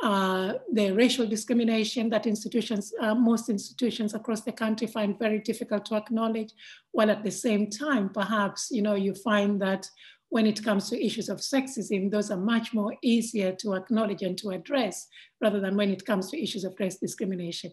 uh, 0.03 0.53
the 0.73 0.91
racial 0.91 1.25
discrimination 1.25 2.09
that 2.09 2.27
institutions, 2.27 2.93
uh, 2.99 3.15
most 3.15 3.49
institutions 3.49 4.13
across 4.13 4.41
the 4.41 4.51
country 4.51 4.87
find 4.87 5.17
very 5.17 5.39
difficult 5.39 5.85
to 5.85 5.95
acknowledge, 5.95 6.51
while 6.91 7.09
at 7.09 7.23
the 7.23 7.31
same 7.31 7.69
time, 7.69 8.09
perhaps, 8.09 8.69
you 8.71 8.81
know, 8.81 8.95
you 8.95 9.13
find 9.13 9.61
that 9.61 9.89
when 10.29 10.47
it 10.47 10.63
comes 10.63 10.89
to 10.89 11.05
issues 11.05 11.29
of 11.29 11.37
sexism, 11.37 12.09
those 12.09 12.31
are 12.31 12.37
much 12.37 12.73
more 12.73 12.95
easier 13.03 13.51
to 13.51 13.75
acknowledge 13.75 14.23
and 14.23 14.37
to 14.39 14.49
address 14.49 15.07
rather 15.39 15.59
than 15.59 15.77
when 15.77 15.91
it 15.91 16.05
comes 16.05 16.29
to 16.31 16.41
issues 16.41 16.63
of 16.63 16.75
race 16.79 16.97
discrimination. 16.97 17.71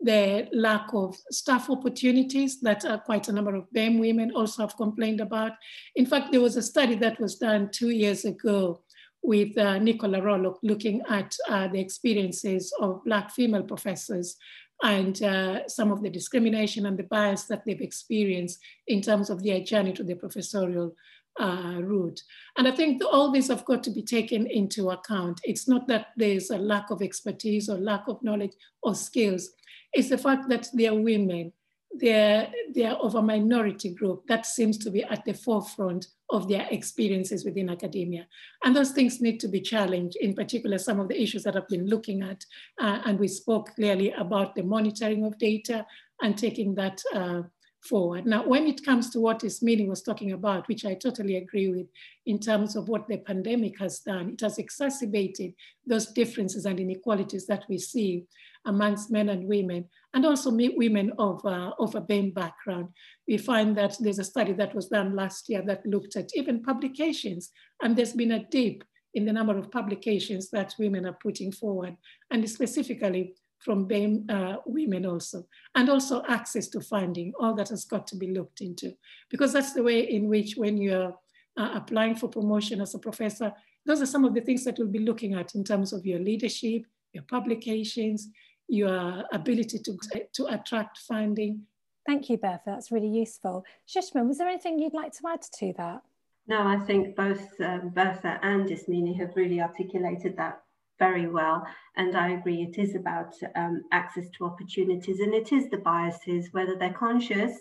The 0.00 0.48
lack 0.52 0.94
of 0.94 1.16
staff 1.30 1.68
opportunities 1.70 2.60
that 2.60 2.84
uh, 2.84 2.98
quite 2.98 3.28
a 3.28 3.32
number 3.32 3.54
of 3.56 3.70
BAME 3.74 3.98
women 3.98 4.30
also 4.34 4.62
have 4.62 4.76
complained 4.76 5.20
about. 5.20 5.52
In 5.96 6.06
fact, 6.06 6.30
there 6.30 6.40
was 6.40 6.56
a 6.56 6.62
study 6.62 6.94
that 6.96 7.20
was 7.20 7.36
done 7.36 7.70
two 7.72 7.90
years 7.90 8.24
ago 8.24 8.82
with 9.22 9.58
uh, 9.58 9.78
Nicola 9.78 10.20
Rollock 10.20 10.58
looking 10.62 11.02
at 11.08 11.34
uh, 11.48 11.66
the 11.68 11.80
experiences 11.80 12.72
of 12.80 13.04
Black 13.04 13.30
female 13.30 13.64
professors 13.64 14.36
and 14.82 15.22
uh, 15.22 15.66
some 15.66 15.90
of 15.90 16.02
the 16.02 16.10
discrimination 16.10 16.86
and 16.86 16.96
the 16.96 17.02
bias 17.04 17.44
that 17.44 17.64
they've 17.64 17.80
experienced 17.80 18.60
in 18.86 19.02
terms 19.02 19.28
of 19.28 19.42
their 19.42 19.60
journey 19.60 19.92
to 19.92 20.04
the 20.04 20.14
professorial 20.14 20.94
uh, 21.38 21.80
route. 21.80 22.20
And 22.56 22.66
I 22.66 22.72
think 22.72 23.02
all 23.04 23.30
these 23.30 23.48
have 23.48 23.64
got 23.64 23.82
to 23.84 23.90
be 23.90 24.02
taken 24.02 24.46
into 24.46 24.90
account. 24.90 25.40
It's 25.44 25.68
not 25.68 25.86
that 25.88 26.08
there's 26.16 26.50
a 26.50 26.58
lack 26.58 26.90
of 26.90 27.02
expertise 27.02 27.68
or 27.68 27.78
lack 27.78 28.08
of 28.08 28.22
knowledge 28.22 28.52
or 28.82 28.94
skills. 28.94 29.50
It's 29.92 30.08
the 30.08 30.18
fact 30.18 30.48
that 30.48 30.68
they 30.74 30.86
are 30.86 30.94
women 30.94 31.52
they're, 31.94 32.50
they're 32.74 32.94
of 32.94 33.14
a 33.14 33.22
minority 33.22 33.94
group 33.94 34.26
that 34.28 34.46
seems 34.46 34.78
to 34.78 34.90
be 34.90 35.02
at 35.04 35.24
the 35.24 35.32
forefront 35.32 36.06
of 36.30 36.48
their 36.48 36.66
experiences 36.70 37.44
within 37.44 37.70
academia. 37.70 38.26
And 38.64 38.76
those 38.76 38.90
things 38.90 39.20
need 39.20 39.40
to 39.40 39.48
be 39.48 39.60
challenged, 39.60 40.16
in 40.20 40.34
particular, 40.34 40.78
some 40.78 41.00
of 41.00 41.08
the 41.08 41.20
issues 41.20 41.44
that 41.44 41.56
I've 41.56 41.68
been 41.68 41.86
looking 41.86 42.22
at. 42.22 42.44
Uh, 42.80 43.00
and 43.06 43.18
we 43.18 43.28
spoke 43.28 43.74
clearly 43.74 44.12
about 44.12 44.54
the 44.54 44.62
monitoring 44.62 45.24
of 45.24 45.38
data 45.38 45.86
and 46.20 46.36
taking 46.36 46.74
that 46.74 47.00
uh, 47.14 47.42
forward. 47.88 48.26
Now, 48.26 48.46
when 48.46 48.66
it 48.66 48.84
comes 48.84 49.10
to 49.10 49.20
what 49.20 49.40
Ismini 49.40 49.88
was 49.88 50.02
talking 50.02 50.32
about, 50.32 50.68
which 50.68 50.84
I 50.84 50.94
totally 50.94 51.36
agree 51.36 51.68
with 51.68 51.86
in 52.26 52.38
terms 52.38 52.76
of 52.76 52.88
what 52.88 53.08
the 53.08 53.18
pandemic 53.18 53.78
has 53.78 54.00
done, 54.00 54.30
it 54.30 54.40
has 54.42 54.58
exacerbated 54.58 55.54
those 55.86 56.06
differences 56.12 56.66
and 56.66 56.78
inequalities 56.78 57.46
that 57.46 57.64
we 57.68 57.78
see 57.78 58.24
amongst 58.66 59.10
men 59.10 59.28
and 59.30 59.48
women, 59.48 59.84
and 60.14 60.26
also 60.26 60.50
women 60.50 61.12
of, 61.18 61.44
uh, 61.44 61.72
of 61.78 61.94
a 61.94 62.00
BAME 62.00 62.34
background. 62.34 62.88
We 63.26 63.38
find 63.38 63.76
that 63.78 63.96
there's 64.00 64.18
a 64.18 64.24
study 64.24 64.52
that 64.54 64.74
was 64.74 64.88
done 64.88 65.16
last 65.16 65.48
year 65.48 65.62
that 65.66 65.86
looked 65.86 66.16
at 66.16 66.30
even 66.34 66.62
publications, 66.62 67.50
and 67.82 67.96
there's 67.96 68.12
been 68.12 68.32
a 68.32 68.44
dip 68.50 68.84
in 69.14 69.24
the 69.24 69.32
number 69.32 69.56
of 69.56 69.70
publications 69.70 70.50
that 70.50 70.74
women 70.78 71.06
are 71.06 71.18
putting 71.22 71.50
forward, 71.50 71.96
and 72.30 72.48
specifically 72.48 73.34
from 73.58 73.86
BAME 73.88 74.30
uh, 74.30 74.56
women 74.66 75.04
also, 75.04 75.46
and 75.74 75.88
also 75.88 76.22
access 76.28 76.68
to 76.68 76.80
funding, 76.80 77.32
all 77.38 77.54
that 77.54 77.68
has 77.68 77.84
got 77.84 78.06
to 78.08 78.16
be 78.16 78.28
looked 78.28 78.60
into. 78.60 78.92
Because 79.30 79.52
that's 79.52 79.72
the 79.72 79.82
way 79.82 80.00
in 80.00 80.28
which 80.28 80.56
when 80.56 80.76
you're 80.76 81.14
uh, 81.56 81.70
applying 81.74 82.14
for 82.14 82.28
promotion 82.28 82.80
as 82.80 82.94
a 82.94 82.98
professor, 82.98 83.52
those 83.84 84.00
are 84.00 84.06
some 84.06 84.24
of 84.24 84.34
the 84.34 84.40
things 84.40 84.64
that 84.64 84.78
we'll 84.78 84.88
be 84.88 84.98
looking 85.00 85.34
at 85.34 85.54
in 85.54 85.64
terms 85.64 85.92
of 85.92 86.06
your 86.06 86.20
leadership, 86.20 86.82
your 87.12 87.24
publications, 87.24 88.28
your 88.68 89.24
ability 89.32 89.78
to, 89.78 89.96
to 90.34 90.46
attract 90.46 90.98
funding. 90.98 91.62
Thank 92.06 92.30
you, 92.30 92.38
Bertha. 92.38 92.62
That's 92.66 92.92
really 92.92 93.08
useful. 93.08 93.64
Shushma, 93.88 94.26
was 94.26 94.38
there 94.38 94.48
anything 94.48 94.78
you'd 94.78 94.94
like 94.94 95.12
to 95.12 95.28
add 95.28 95.42
to 95.58 95.72
that? 95.78 96.02
No, 96.46 96.66
I 96.66 96.78
think 96.78 97.14
both 97.16 97.46
um, 97.60 97.90
Bertha 97.90 98.38
and 98.42 98.68
Ismini 98.68 99.18
have 99.18 99.36
really 99.36 99.60
articulated 99.60 100.36
that 100.38 100.62
very 100.98 101.28
well. 101.28 101.66
And 101.96 102.16
I 102.16 102.30
agree, 102.30 102.62
it 102.62 102.80
is 102.80 102.94
about 102.94 103.34
um, 103.56 103.82
access 103.92 104.24
to 104.36 104.44
opportunities 104.44 105.20
and 105.20 105.34
it 105.34 105.52
is 105.52 105.68
the 105.70 105.78
biases, 105.78 106.48
whether 106.52 106.76
they're 106.76 106.92
conscious 106.92 107.52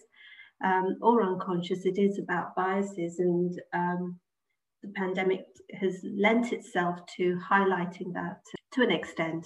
um, 0.64 0.98
or 1.02 1.24
unconscious, 1.24 1.86
it 1.86 1.98
is 1.98 2.20
about 2.20 2.56
biases. 2.56 3.20
And 3.20 3.60
um, 3.74 4.20
the 4.82 4.90
pandemic 4.90 5.46
has 5.80 6.00
lent 6.04 6.54
itself 6.54 7.00
to 7.18 7.40
highlighting 7.50 8.14
that 8.14 8.42
to 8.74 8.82
an 8.84 8.92
extent. 8.92 9.46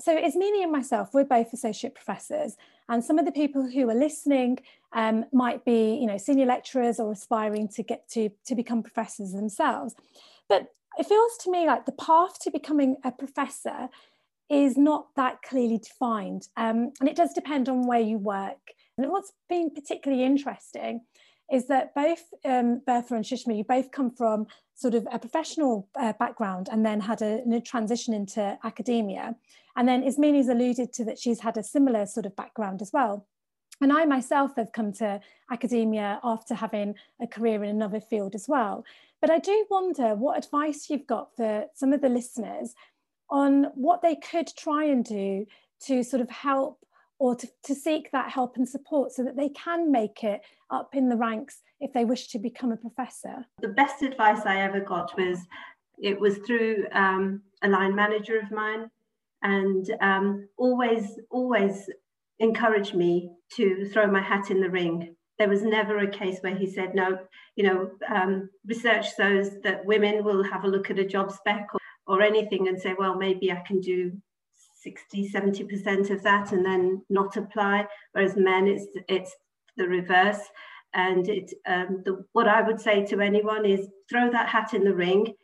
So 0.00 0.16
Ismini 0.16 0.62
and 0.62 0.72
myself, 0.72 1.14
we're 1.14 1.24
both 1.24 1.52
associate 1.52 1.94
professors, 1.94 2.56
and 2.88 3.04
some 3.04 3.16
of 3.16 3.26
the 3.26 3.32
people 3.32 3.70
who 3.70 3.88
are 3.88 3.94
listening 3.94 4.58
um, 4.92 5.24
might 5.32 5.64
be, 5.64 5.94
you 5.94 6.06
know, 6.06 6.18
senior 6.18 6.46
lecturers 6.46 6.98
or 6.98 7.12
aspiring 7.12 7.68
to 7.68 7.84
get 7.84 8.08
to 8.10 8.30
to 8.46 8.56
become 8.56 8.82
professors 8.82 9.32
themselves. 9.32 9.94
But 10.48 10.68
it 10.98 11.06
feels 11.06 11.36
to 11.42 11.50
me 11.50 11.66
like 11.66 11.86
the 11.86 11.92
path 11.92 12.38
to 12.40 12.50
becoming 12.50 12.96
a 13.04 13.12
professor 13.12 13.88
is 14.50 14.76
not 14.76 15.06
that 15.16 15.42
clearly 15.42 15.78
defined. 15.78 16.48
Um, 16.56 16.92
and 17.00 17.08
it 17.08 17.16
does 17.16 17.32
depend 17.32 17.68
on 17.68 17.86
where 17.86 18.00
you 18.00 18.18
work. 18.18 18.72
And 18.96 19.10
what's 19.10 19.32
been 19.48 19.70
particularly 19.70 20.24
interesting 20.24 21.00
is 21.52 21.66
that 21.68 21.94
both 21.94 22.22
um, 22.44 22.80
Bertha 22.86 23.14
and 23.14 23.24
Shushma, 23.24 23.56
you 23.56 23.64
both 23.64 23.90
come 23.90 24.10
from 24.10 24.46
sort 24.74 24.94
of 24.94 25.06
a 25.12 25.18
professional 25.18 25.88
uh, 25.98 26.12
background 26.18 26.68
and 26.70 26.84
then 26.84 27.00
had 27.00 27.22
a, 27.22 27.42
a, 27.52 27.60
transition 27.60 28.12
into 28.14 28.58
academia. 28.64 29.36
And 29.76 29.86
then 29.86 30.02
Ismini's 30.02 30.48
alluded 30.48 30.92
to 30.94 31.04
that 31.04 31.18
she's 31.18 31.40
had 31.40 31.56
a 31.56 31.62
similar 31.62 32.06
sort 32.06 32.26
of 32.26 32.34
background 32.34 32.82
as 32.82 32.90
well. 32.92 33.26
And 33.80 33.92
I 33.92 34.04
myself 34.04 34.52
have 34.56 34.72
come 34.72 34.92
to 34.94 35.20
academia 35.50 36.20
after 36.22 36.54
having 36.54 36.94
a 37.20 37.26
career 37.26 37.64
in 37.64 37.70
another 37.70 38.00
field 38.00 38.34
as 38.34 38.46
well. 38.48 38.84
But 39.20 39.30
I 39.30 39.38
do 39.38 39.66
wonder 39.70 40.14
what 40.14 40.38
advice 40.38 40.88
you've 40.88 41.06
got 41.06 41.34
for 41.36 41.66
some 41.74 41.92
of 41.92 42.00
the 42.00 42.08
listeners 42.08 42.74
on 43.30 43.64
what 43.74 44.02
they 44.02 44.16
could 44.16 44.48
try 44.56 44.84
and 44.84 45.04
do 45.04 45.46
to 45.86 46.02
sort 46.02 46.20
of 46.20 46.30
help 46.30 46.78
or 47.18 47.34
to, 47.34 47.48
to 47.64 47.74
seek 47.74 48.10
that 48.10 48.30
help 48.30 48.56
and 48.56 48.68
support 48.68 49.12
so 49.12 49.24
that 49.24 49.36
they 49.36 49.48
can 49.50 49.90
make 49.90 50.24
it 50.24 50.42
up 50.70 50.94
in 50.94 51.08
the 51.08 51.16
ranks 51.16 51.62
if 51.80 51.92
they 51.92 52.04
wish 52.04 52.28
to 52.28 52.38
become 52.38 52.72
a 52.72 52.76
professor? 52.76 53.44
The 53.60 53.68
best 53.68 54.02
advice 54.02 54.42
I 54.44 54.60
ever 54.60 54.80
got 54.80 55.16
was 55.16 55.38
it 55.98 56.18
was 56.20 56.38
through 56.38 56.86
um, 56.92 57.42
a 57.62 57.68
line 57.68 57.94
manager 57.94 58.38
of 58.38 58.50
mine 58.50 58.90
and 59.42 59.88
um, 60.00 60.48
always, 60.56 61.18
always 61.30 61.88
encouraged 62.40 62.94
me 62.94 63.30
to 63.56 63.88
throw 63.92 64.06
my 64.06 64.20
hat 64.20 64.50
in 64.50 64.60
the 64.60 64.70
ring. 64.70 65.14
There 65.38 65.48
was 65.48 65.62
never 65.62 65.98
a 65.98 66.10
case 66.10 66.38
where 66.40 66.54
he 66.54 66.70
said, 66.70 66.94
no, 66.94 67.18
you 67.56 67.64
know, 67.64 67.90
um, 68.08 68.48
research 68.66 69.16
shows 69.16 69.50
that 69.62 69.84
women 69.84 70.24
will 70.24 70.42
have 70.44 70.64
a 70.64 70.68
look 70.68 70.90
at 70.90 70.98
a 70.98 71.06
job 71.06 71.32
spec 71.32 71.66
or, 71.72 71.80
or 72.06 72.22
anything 72.22 72.68
and 72.68 72.80
say, 72.80 72.94
well, 72.98 73.16
maybe 73.16 73.50
I 73.50 73.62
can 73.66 73.80
do 73.80 74.12
60, 74.82 75.30
70% 75.32 76.10
of 76.10 76.22
that 76.22 76.52
and 76.52 76.64
then 76.64 77.02
not 77.08 77.36
apply. 77.36 77.86
Whereas 78.12 78.36
men, 78.36 78.68
it's, 78.68 78.86
it's 79.08 79.34
the 79.76 79.88
reverse. 79.88 80.40
And 80.92 81.28
it, 81.28 81.52
um, 81.66 82.02
the, 82.04 82.24
what 82.32 82.46
I 82.46 82.62
would 82.62 82.80
say 82.80 83.04
to 83.06 83.20
anyone 83.20 83.64
is 83.66 83.88
throw 84.08 84.30
that 84.30 84.48
hat 84.48 84.74
in 84.74 84.84
the 84.84 84.94
ring 84.94 85.34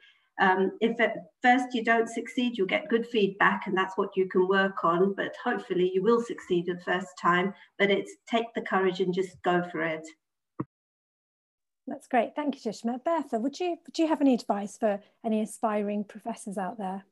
um, 0.41 0.73
if 0.81 0.99
at 1.01 1.27
first 1.43 1.75
you 1.75 1.85
don't 1.85 2.09
succeed, 2.09 2.57
you'll 2.57 2.67
get 2.67 2.89
good 2.89 3.07
feedback 3.07 3.67
and 3.67 3.77
that's 3.77 3.97
what 3.97 4.17
you 4.17 4.27
can 4.27 4.49
work 4.49 4.83
on, 4.85 5.13
but 5.13 5.35
hopefully 5.45 5.91
you 5.95 6.03
will 6.03 6.23
succeed 6.23 6.67
the 6.67 6.81
first 6.81 7.09
time, 7.21 7.53
but 7.79 7.91
it's 7.91 8.17
take 8.27 8.47
the 8.55 8.63
courage 8.63 9.01
and 9.01 9.13
just 9.13 9.41
go 9.43 9.63
for 9.71 9.83
it. 9.83 10.07
That's 11.87 12.09
great. 12.09 12.35
Thank 12.35 12.65
you, 12.65 12.73
Shushma. 12.73 13.05
Bertha, 13.05 13.39
would 13.39 13.61
you, 13.61 13.77
would 13.87 13.99
you 13.99 14.07
have 14.09 14.21
any 14.21 14.35
advice 14.35 14.79
for 14.79 15.01
any 15.25 15.43
aspiring 15.43 16.05
professors 16.05 16.57
out 16.57 16.79
there? 16.79 17.05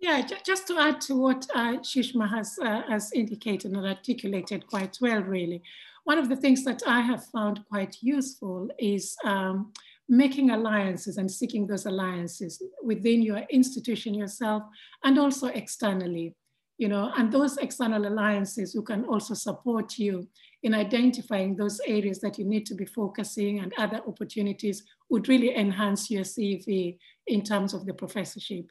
Yeah, 0.00 0.22
just 0.44 0.66
to 0.68 0.78
add 0.78 1.00
to 1.02 1.16
what 1.16 1.46
uh, 1.54 1.78
Shushma 1.78 2.28
has, 2.28 2.58
uh, 2.62 2.82
has 2.88 3.10
indicated 3.12 3.72
and 3.72 3.86
articulated 3.86 4.66
quite 4.66 4.98
well, 5.00 5.22
really. 5.22 5.62
One 6.04 6.18
of 6.18 6.28
the 6.28 6.36
things 6.36 6.64
that 6.64 6.82
I 6.86 7.00
have 7.00 7.24
found 7.26 7.64
quite 7.68 7.96
useful 8.02 8.68
is 8.78 9.16
um, 9.24 9.72
making 10.08 10.50
alliances 10.50 11.16
and 11.16 11.30
seeking 11.30 11.66
those 11.66 11.86
alliances 11.86 12.62
within 12.82 13.22
your 13.22 13.38
institution 13.50 14.14
yourself 14.14 14.62
and 15.02 15.18
also 15.18 15.46
externally 15.48 16.34
you 16.76 16.88
know 16.88 17.12
and 17.16 17.32
those 17.32 17.56
external 17.58 18.06
alliances 18.06 18.72
who 18.72 18.82
can 18.82 19.04
also 19.04 19.34
support 19.34 19.98
you 19.98 20.26
in 20.62 20.74
identifying 20.74 21.56
those 21.56 21.80
areas 21.86 22.20
that 22.20 22.38
you 22.38 22.44
need 22.44 22.66
to 22.66 22.74
be 22.74 22.86
focusing 22.86 23.60
and 23.60 23.72
other 23.78 24.00
opportunities 24.08 24.82
would 25.08 25.28
really 25.28 25.54
enhance 25.54 26.10
your 26.10 26.24
cv 26.24 26.98
in 27.26 27.42
terms 27.42 27.72
of 27.72 27.86
the 27.86 27.94
professorship. 27.94 28.66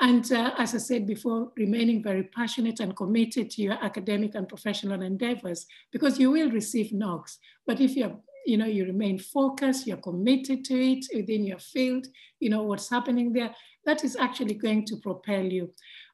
And 0.00 0.30
uh, 0.30 0.52
as 0.58 0.74
i 0.74 0.78
said 0.78 1.06
before 1.06 1.52
remaining 1.56 2.02
very 2.02 2.24
passionate 2.24 2.80
and 2.80 2.94
committed 2.94 3.50
to 3.50 3.62
your 3.62 3.78
academic 3.84 4.34
and 4.34 4.48
professional 4.48 5.02
endeavors 5.02 5.66
because 5.90 6.18
you 6.18 6.30
will 6.30 6.50
receive 6.50 6.92
knocks. 6.92 7.38
But 7.66 7.80
if 7.80 7.96
you're 7.96 8.18
you 8.46 8.56
know, 8.56 8.66
you 8.66 8.84
remain 8.84 9.18
focused, 9.18 9.86
you're 9.86 9.96
committed 9.96 10.64
to 10.64 10.74
it 10.74 11.06
within 11.14 11.44
your 11.44 11.58
field, 11.58 12.06
you 12.40 12.48
know 12.48 12.62
what's 12.62 12.88
happening 12.88 13.32
there, 13.32 13.54
that 13.84 14.04
is 14.04 14.16
actually 14.16 14.54
going 14.54 14.84
to 14.86 14.96
propel 14.96 15.44
you. 15.44 15.70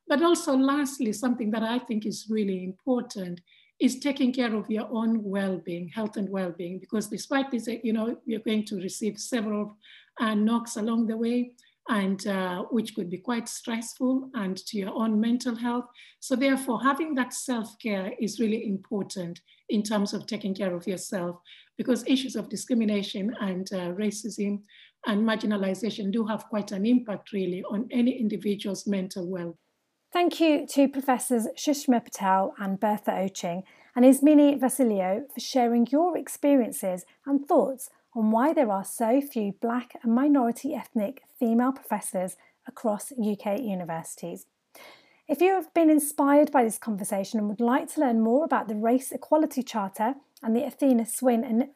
But 0.09 0.23
also 0.23 0.57
lastly, 0.57 1.13
something 1.13 1.51
that 1.53 1.63
I 1.63 1.79
think 1.79 2.07
is 2.07 2.27
really 2.29 2.65
important 2.65 3.41
is 3.81 3.99
taking 3.99 4.33
care 4.33 4.55
of 4.55 4.71
your 4.71 4.89
own 4.91 5.23
well-being, 5.23 5.89
health 5.89 6.17
and 6.17 6.29
well-being, 6.29 6.79
because 6.79 7.09
despite 7.09 7.51
this, 7.51 7.69
you 7.83 7.93
know, 7.93 8.17
you're 8.25 8.41
going 8.41 8.65
to 8.67 8.77
receive 8.77 9.19
several 9.19 9.77
uh, 10.21 10.35
knocks 10.35 10.77
along 10.77 11.07
the 11.07 11.17
way, 11.17 11.53
and 11.89 12.27
uh, 12.29 12.63
which 12.71 12.95
could 12.95 13.11
be 13.11 13.19
quite 13.19 13.49
stressful 13.49 14.31
and 14.35 14.57
to 14.57 14.79
your 14.79 14.95
own 14.95 15.21
mental 15.21 15.57
health. 15.57 15.87
So 16.21 16.37
therefore, 16.37 16.81
having 16.81 17.15
that 17.17 17.33
self-care 17.33 18.13
is 18.21 18.39
really 18.39 18.69
important 18.69 19.41
in 19.69 19.83
terms 19.83 20.13
of 20.15 20.27
taking 20.27 20.55
care 20.55 20.75
of 20.77 20.87
yourself 20.87 21.41
because 21.77 22.05
issues 22.07 22.37
of 22.37 22.49
discrimination 22.49 23.35
and 23.41 23.69
uh, 23.73 23.93
racism 23.93 24.63
and 25.07 25.27
marginalization 25.27 26.13
do 26.13 26.25
have 26.27 26.49
quite 26.49 26.73
an 26.73 26.87
impact 26.87 27.33
really 27.33 27.63
on 27.65 27.89
any 27.91 28.19
individual's 28.19 28.87
mental 28.87 29.29
well. 29.29 29.57
Thank 30.13 30.41
you 30.41 30.67
to 30.67 30.89
Professors 30.89 31.49
Shushma 31.57 32.05
Patel 32.05 32.55
and 32.59 32.79
Bertha 32.79 33.13
Ochieng 33.13 33.63
and 33.97 34.05
Ismini 34.05 34.61
Vasileiou 34.61 35.33
for 35.33 35.41
sharing 35.41 35.87
your 35.91 36.19
experiences 36.19 37.05
and 37.27 37.47
thoughts 37.47 37.89
on 38.15 38.31
why 38.31 38.53
there 38.53 38.71
are 38.71 38.85
so 38.85 39.21
few 39.21 39.55
black 39.61 39.95
and 40.03 40.15
minority 40.15 40.75
ethnic 40.75 41.23
female 41.39 41.73
professors 41.73 42.37
across 42.69 43.13
UK 43.13 43.61
universities. 43.61 44.47
If 45.29 45.41
you 45.41 45.55
have 45.55 45.73
been 45.73 45.89
inspired 45.89 46.53
by 46.53 46.65
this 46.65 46.79
conversation 46.79 47.39
and 47.39 47.49
would 47.49 47.61
like 47.61 47.89
to 47.95 48.01
learn 48.01 48.21
more 48.21 48.45
about 48.45 48.69
the 48.69 48.75
Race 48.77 49.13
Equality 49.13 49.63
Charter 49.63 50.15
and 50.43 50.57
the 50.57 50.65
Athena 50.65 51.07
Swan 51.07 51.45
and 51.45 51.69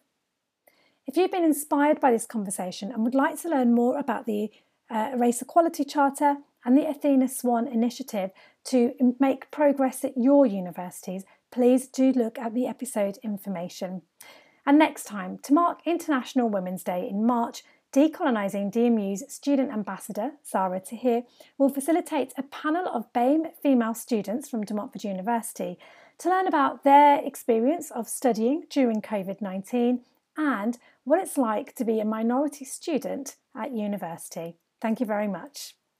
if 1.06 1.16
you've 1.16 1.30
been 1.30 1.44
inspired 1.44 2.00
by 2.00 2.10
this 2.10 2.26
conversation 2.26 2.90
and 2.90 3.04
would 3.04 3.14
like 3.14 3.40
to 3.42 3.48
learn 3.48 3.72
more 3.72 3.96
about 3.96 4.26
the 4.26 4.50
uh, 4.90 5.12
Race 5.16 5.40
Equality 5.40 5.84
Charter 5.84 6.38
and 6.64 6.76
the 6.76 6.88
Athena 6.88 7.28
Swan 7.28 7.68
initiative 7.68 8.30
to 8.64 8.92
make 9.20 9.50
progress 9.52 10.04
at 10.04 10.16
your 10.16 10.46
universities, 10.46 11.24
please 11.52 11.86
do 11.86 12.12
look 12.12 12.38
at 12.38 12.54
the 12.54 12.66
episode 12.66 13.18
information. 13.22 14.02
And 14.66 14.78
next 14.78 15.04
time, 15.04 15.38
to 15.44 15.54
mark 15.54 15.78
International 15.84 16.48
Women's 16.48 16.82
Day 16.82 17.08
in 17.08 17.24
March, 17.24 17.62
Decolonising 17.94 18.72
DMU's 18.72 19.32
student 19.32 19.72
ambassador, 19.72 20.32
Sarah 20.42 20.80
Tahir, 20.80 21.22
will 21.56 21.68
facilitate 21.68 22.34
a 22.36 22.42
panel 22.42 22.86
of 22.88 23.10
BAME 23.12 23.52
female 23.62 23.94
students 23.94 24.48
from 24.48 24.64
De 24.64 24.74
Montfort 24.74 25.04
University 25.04 25.78
to 26.18 26.30
learn 26.30 26.46
about 26.46 26.84
their 26.84 27.20
experience 27.24 27.90
of 27.90 28.08
studying 28.08 28.64
during 28.70 29.02
COVID 29.02 29.40
19 29.40 30.00
and 30.36 30.78
what 31.04 31.20
it's 31.20 31.38
like 31.38 31.74
to 31.76 31.84
be 31.84 32.00
a 32.00 32.04
minority 32.04 32.64
student 32.64 33.36
at 33.54 33.72
university. 33.72 34.56
Thank 34.80 35.00
you 35.00 35.06
very 35.06 35.28
much. 35.28 35.74